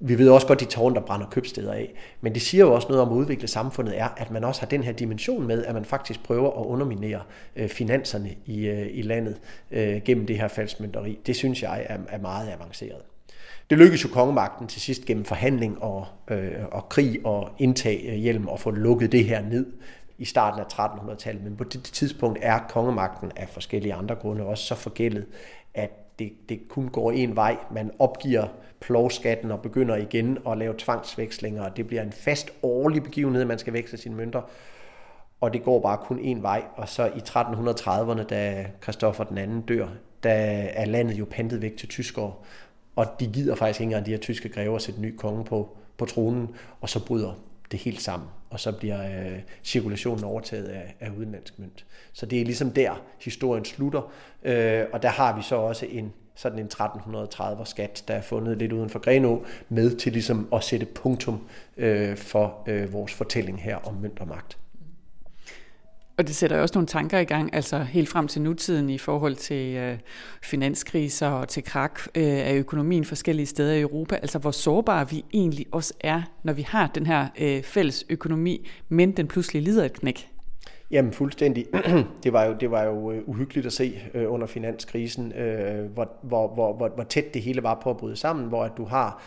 Vi 0.00 0.18
ved 0.18 0.28
også 0.28 0.46
godt, 0.46 0.60
de 0.60 0.64
tårn, 0.64 0.94
der 0.94 1.00
brænder 1.00 1.26
købsteder 1.26 1.72
af. 1.72 1.94
Men 2.20 2.34
det 2.34 2.42
siger 2.42 2.64
jo 2.64 2.74
også 2.74 2.88
noget 2.88 3.02
om 3.02 3.12
at 3.12 3.16
udvikle 3.16 3.48
samfundet, 3.48 3.98
er, 3.98 4.08
at 4.16 4.30
man 4.30 4.44
også 4.44 4.60
har 4.60 4.66
den 4.66 4.82
her 4.82 4.92
dimension 4.92 5.46
med, 5.46 5.64
at 5.64 5.74
man 5.74 5.84
faktisk 5.84 6.22
prøver 6.22 6.60
at 6.60 6.66
underminere 6.66 7.20
øh, 7.56 7.68
finanserne 7.68 8.30
i, 8.46 8.66
øh, 8.66 8.86
i 8.90 9.02
landet 9.02 9.40
øh, 9.70 10.02
gennem 10.04 10.26
det 10.26 10.38
her 10.38 10.48
falskmønteri. 10.48 11.18
Det 11.26 11.36
synes 11.36 11.62
jeg 11.62 11.86
er, 11.88 11.98
er 12.08 12.18
meget 12.18 12.52
avanceret. 12.52 13.02
Det 13.70 13.78
lykkedes 13.78 14.04
jo 14.04 14.08
kongemagten 14.08 14.66
til 14.66 14.80
sidst 14.80 15.04
gennem 15.04 15.24
forhandling 15.24 15.82
og, 15.82 16.06
øh, 16.30 16.52
og 16.72 16.88
krig 16.88 17.20
og 17.24 17.50
indtag 17.58 18.04
øh, 18.08 18.14
hjelm 18.14 18.48
og 18.48 18.60
få 18.60 18.70
lukket 18.70 19.12
det 19.12 19.24
her 19.24 19.42
ned 19.42 19.66
i 20.18 20.24
starten 20.24 20.60
af 20.60 20.64
1300-tallet, 20.64 21.44
men 21.44 21.56
på 21.56 21.64
det 21.64 21.82
tidspunkt 21.82 22.38
er 22.42 22.58
kongemagten 22.68 23.32
af 23.36 23.48
forskellige 23.48 23.94
andre 23.94 24.14
grunde 24.14 24.44
også 24.44 24.64
så 24.64 24.74
forgældet, 24.74 25.26
at 25.74 26.18
det, 26.18 26.32
det 26.48 26.68
kun 26.68 26.88
går 26.88 27.12
en 27.12 27.36
vej. 27.36 27.56
Man 27.70 27.90
opgiver 27.98 28.46
plovskatten 28.80 29.50
og 29.50 29.62
begynder 29.62 29.96
igen 29.96 30.38
at 30.48 30.58
lave 30.58 30.74
tvangsvekslinger, 30.78 31.62
og 31.62 31.76
det 31.76 31.86
bliver 31.86 32.02
en 32.02 32.12
fast 32.12 32.50
årlig 32.62 33.02
begivenhed, 33.02 33.42
at 33.42 33.48
man 33.48 33.58
skal 33.58 33.72
veksle 33.72 33.98
sine 33.98 34.14
mønter. 34.14 34.42
Og 35.40 35.52
det 35.52 35.62
går 35.62 35.80
bare 35.80 35.98
kun 35.98 36.18
en 36.18 36.42
vej, 36.42 36.62
og 36.74 36.88
så 36.88 37.06
i 37.06 37.18
1330'erne, 37.28 38.22
da 38.22 38.66
Kristoffer 38.80 39.24
den 39.24 39.38
anden 39.38 39.60
dør, 39.60 39.88
der 40.22 40.30
er 40.74 40.84
landet 40.84 41.18
jo 41.18 41.26
pantet 41.30 41.62
væk 41.62 41.76
til 41.76 41.88
tyskere, 41.88 42.32
og 42.96 43.06
de 43.20 43.26
gider 43.26 43.54
faktisk 43.54 43.80
ikke 43.80 43.88
engang 43.90 44.06
de 44.06 44.10
her 44.10 44.18
tyske 44.18 44.48
grever 44.48 44.76
at 44.76 44.82
sætte 44.82 45.00
ny 45.00 45.16
konge 45.16 45.44
på, 45.44 45.76
på 45.96 46.04
tronen, 46.04 46.54
og 46.80 46.88
så 46.88 47.06
bryder 47.06 47.34
det 47.70 47.80
helt 47.80 48.02
sammen, 48.02 48.28
og 48.50 48.60
så 48.60 48.72
bliver 48.72 49.02
øh, 49.02 49.38
cirkulationen 49.64 50.24
overtaget 50.24 50.64
af, 50.64 50.94
af 51.00 51.10
udenlandsk 51.10 51.58
mønt. 51.58 51.86
Så 52.12 52.26
det 52.26 52.40
er 52.40 52.44
ligesom 52.44 52.70
der, 52.70 53.02
historien 53.20 53.64
slutter, 53.64 54.12
øh, 54.42 54.84
og 54.92 55.02
der 55.02 55.08
har 55.08 55.36
vi 55.36 55.42
så 55.42 55.56
også 55.56 55.86
en 55.86 56.12
sådan 56.34 56.58
en 56.58 56.64
1330 56.64 57.66
skat, 57.66 58.04
der 58.08 58.14
er 58.14 58.22
fundet 58.22 58.58
lidt 58.58 58.72
uden 58.72 58.90
for 58.90 58.98
Grenå, 58.98 59.44
med 59.68 59.96
til 59.96 60.12
ligesom 60.12 60.48
at 60.52 60.64
sætte 60.64 60.86
punktum 60.86 61.48
øh, 61.76 62.16
for 62.16 62.64
øh, 62.66 62.92
vores 62.92 63.12
fortælling 63.12 63.62
her 63.62 63.76
om 63.76 63.94
mønt 63.94 64.20
og 64.20 64.28
magt. 64.28 64.58
Og 66.18 66.28
det 66.28 66.36
sætter 66.36 66.56
jo 66.56 66.62
også 66.62 66.74
nogle 66.74 66.86
tanker 66.86 67.18
i 67.18 67.24
gang, 67.24 67.54
altså 67.54 67.78
helt 67.78 68.08
frem 68.08 68.28
til 68.28 68.42
nutiden 68.42 68.90
i 68.90 68.98
forhold 68.98 69.36
til 69.36 69.76
øh, 69.76 69.98
finanskriser 70.42 71.28
og 71.28 71.48
til 71.48 71.64
krak 71.64 72.00
øh, 72.14 72.24
af 72.24 72.54
økonomien 72.54 73.04
forskellige 73.04 73.46
steder 73.46 73.74
i 73.74 73.80
Europa. 73.80 74.14
Altså 74.14 74.38
hvor 74.38 74.50
sårbare 74.50 75.10
vi 75.10 75.24
egentlig 75.32 75.66
også 75.72 75.94
er, 76.00 76.22
når 76.42 76.52
vi 76.52 76.62
har 76.62 76.86
den 76.94 77.06
her 77.06 77.26
øh, 77.40 77.62
fælles 77.62 78.06
økonomi, 78.08 78.68
men 78.88 79.12
den 79.12 79.28
pludselig 79.28 79.62
lider 79.62 79.84
et 79.84 79.92
knæk. 79.92 80.28
Jamen 80.90 81.12
fuldstændig. 81.12 81.66
Det 82.24 82.32
var 82.32 82.44
jo, 82.44 82.56
det 82.60 82.70
var 82.70 82.84
jo 82.84 83.12
øh, 83.12 83.22
uhyggeligt 83.26 83.66
at 83.66 83.72
se 83.72 83.98
øh, 84.14 84.32
under 84.32 84.46
finanskrisen, 84.46 85.32
øh, 85.32 85.84
hvor, 85.84 86.12
hvor, 86.22 86.54
hvor, 86.54 86.76
hvor, 86.76 86.88
hvor 86.88 87.04
tæt 87.04 87.34
det 87.34 87.42
hele 87.42 87.62
var 87.62 87.80
på 87.82 87.90
at 87.90 87.96
bryde 87.96 88.16
sammen, 88.16 88.48
hvor 88.48 88.64
at 88.64 88.72
du 88.76 88.84
har 88.84 89.22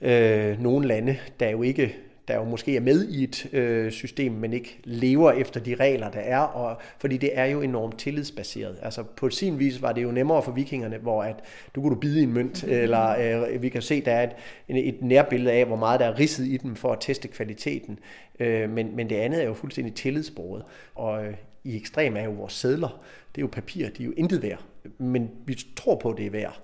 øh, 0.00 0.60
nogle 0.62 0.88
lande, 0.88 1.16
der 1.40 1.50
jo 1.50 1.62
ikke 1.62 1.96
der 2.30 2.36
jo 2.36 2.44
måske 2.44 2.76
er 2.76 2.80
med 2.80 3.08
i 3.08 3.24
et 3.24 3.54
øh, 3.54 3.92
system, 3.92 4.32
men 4.32 4.52
ikke 4.52 4.78
lever 4.84 5.32
efter 5.32 5.60
de 5.60 5.74
regler, 5.74 6.10
der 6.10 6.20
er, 6.20 6.38
og, 6.38 6.80
fordi 6.98 7.16
det 7.16 7.30
er 7.32 7.44
jo 7.44 7.62
enormt 7.62 7.98
tillidsbaseret. 7.98 8.78
Altså 8.82 9.02
på 9.02 9.30
sin 9.30 9.58
vis 9.58 9.82
var 9.82 9.92
det 9.92 10.02
jo 10.02 10.10
nemmere 10.10 10.42
for 10.42 10.52
vikingerne, 10.52 10.98
hvor 10.98 11.22
at 11.22 11.36
du 11.74 11.80
kunne 11.80 11.94
du 11.94 12.00
bide 12.00 12.20
i 12.20 12.22
en 12.22 12.32
mønt, 12.32 12.62
mm-hmm. 12.62 12.78
eller 12.82 13.44
øh, 13.46 13.62
vi 13.62 13.68
kan 13.68 13.82
se, 13.82 14.04
der 14.04 14.12
er 14.12 14.22
et, 14.22 14.88
et 14.88 15.02
nærbillede 15.02 15.52
af, 15.52 15.66
hvor 15.66 15.76
meget 15.76 16.00
der 16.00 16.06
er 16.06 16.18
ridset 16.18 16.46
i 16.46 16.56
dem 16.56 16.76
for 16.76 16.92
at 16.92 16.98
teste 17.00 17.28
kvaliteten. 17.28 17.98
Øh, 18.40 18.70
men, 18.70 18.96
men 18.96 19.10
det 19.10 19.16
andet 19.16 19.42
er 19.42 19.46
jo 19.46 19.54
fuldstændig 19.54 19.94
tillidsbordet, 19.94 20.64
og 20.94 21.24
øh, 21.24 21.34
i 21.64 21.76
ekstrem 21.76 22.16
er 22.16 22.24
jo 22.24 22.30
vores 22.30 22.52
sædler, 22.52 23.04
det 23.34 23.40
er 23.40 23.42
jo 23.42 23.48
papir, 23.52 23.88
de 23.88 24.02
er 24.02 24.06
jo 24.06 24.12
intet 24.16 24.42
værd, 24.42 24.62
men 24.98 25.30
vi 25.46 25.58
tror 25.76 25.96
på, 25.96 26.10
at 26.10 26.18
det 26.18 26.26
er 26.26 26.30
værd. 26.30 26.60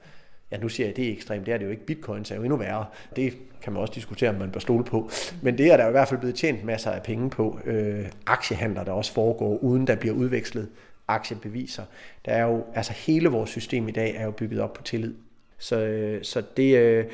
Ja, 0.50 0.58
nu 0.58 0.68
siger 0.68 0.86
jeg, 0.86 0.90
at 0.90 0.96
det 0.96 1.08
er 1.08 1.12
ekstremt. 1.12 1.46
Det 1.46 1.54
er 1.54 1.58
det 1.58 1.64
jo 1.64 1.70
ikke. 1.70 1.86
Bitcoins 1.86 2.30
er 2.30 2.36
jo 2.36 2.42
endnu 2.42 2.56
værre. 2.56 2.86
Det 3.16 3.36
kan 3.62 3.72
man 3.72 3.82
også 3.82 3.94
diskutere, 3.94 4.30
om 4.30 4.36
man 4.36 4.50
bør 4.50 4.60
stole 4.60 4.84
på. 4.84 5.10
Men 5.42 5.58
det 5.58 5.72
er 5.72 5.76
der 5.76 5.84
jo 5.84 5.88
i 5.88 5.92
hvert 5.92 6.08
fald 6.08 6.20
blevet 6.20 6.36
tjent 6.36 6.64
masser 6.64 6.90
af 6.90 7.02
penge 7.02 7.30
på. 7.30 7.58
Øh, 7.64 8.06
aktiehandler, 8.26 8.84
der 8.84 8.92
også 8.92 9.12
foregår, 9.12 9.58
uden 9.58 9.86
der 9.86 9.96
bliver 9.96 10.14
udvekslet 10.14 10.68
aktiebeviser. 11.08 11.82
Der 12.24 12.32
er 12.32 12.44
jo, 12.44 12.64
altså 12.74 12.92
hele 12.92 13.28
vores 13.28 13.50
system 13.50 13.88
i 13.88 13.90
dag 13.90 14.16
er 14.16 14.24
jo 14.24 14.30
bygget 14.30 14.60
op 14.60 14.72
på 14.72 14.82
tillid. 14.82 15.14
Så, 15.58 15.80
øh, 15.80 16.22
så 16.22 16.42
det, 16.56 16.76
øh, 16.76 17.04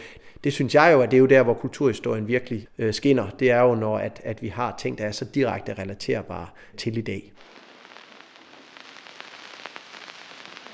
det 0.44 0.52
synes 0.52 0.74
jeg 0.74 0.90
jo, 0.92 1.00
at 1.00 1.10
det 1.10 1.16
er 1.16 1.20
jo 1.20 1.26
der, 1.26 1.42
hvor 1.42 1.54
kulturhistorien 1.54 2.28
virkelig 2.28 2.66
øh, 2.78 2.94
skinner. 2.94 3.30
Det 3.38 3.50
er 3.50 3.60
jo, 3.60 3.74
når 3.74 3.98
at, 3.98 4.20
at 4.24 4.42
vi 4.42 4.48
har 4.48 4.74
ting, 4.78 4.98
der 4.98 5.04
er 5.04 5.12
så 5.12 5.24
direkte 5.24 5.74
relaterbare 5.74 6.46
til 6.76 6.98
i 6.98 7.00
dag. 7.00 7.32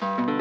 thank 0.00 0.30
you 0.30 0.37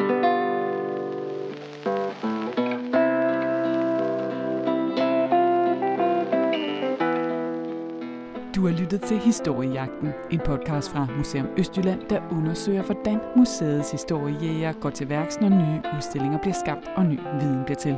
lyttet 8.92 9.08
til 9.08 9.18
Historiejagten, 9.18 10.08
en 10.30 10.40
podcast 10.44 10.90
fra 10.90 11.06
Museum 11.16 11.46
Østjylland, 11.58 12.00
der 12.10 12.20
undersøger, 12.30 12.82
hvordan 12.82 13.18
museets 13.36 13.90
historiejæger 13.90 14.72
går 14.72 14.90
til 14.90 15.08
værks, 15.08 15.40
når 15.40 15.48
nye 15.48 15.82
udstillinger 15.96 16.38
bliver 16.38 16.54
skabt 16.54 16.90
og 16.96 17.06
ny 17.06 17.18
viden 17.40 17.64
bliver 17.64 17.76
til. 17.76 17.96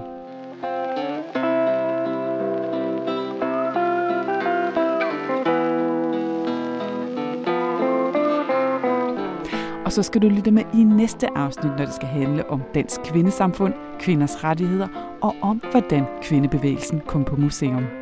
Og 9.84 9.92
så 9.92 10.02
skal 10.02 10.22
du 10.22 10.28
lytte 10.28 10.50
med 10.50 10.62
i 10.74 10.84
næste 10.84 11.38
afsnit, 11.38 11.72
når 11.78 11.84
det 11.84 11.94
skal 11.94 12.08
handle 12.08 12.50
om 12.50 12.62
dansk 12.74 13.00
kvindesamfund, 13.04 13.74
kvinders 14.00 14.44
rettigheder 14.44 15.18
og 15.22 15.34
om, 15.42 15.62
hvordan 15.70 16.04
kvindebevægelsen 16.22 17.00
kom 17.06 17.24
på 17.24 17.36
museum. 17.36 17.99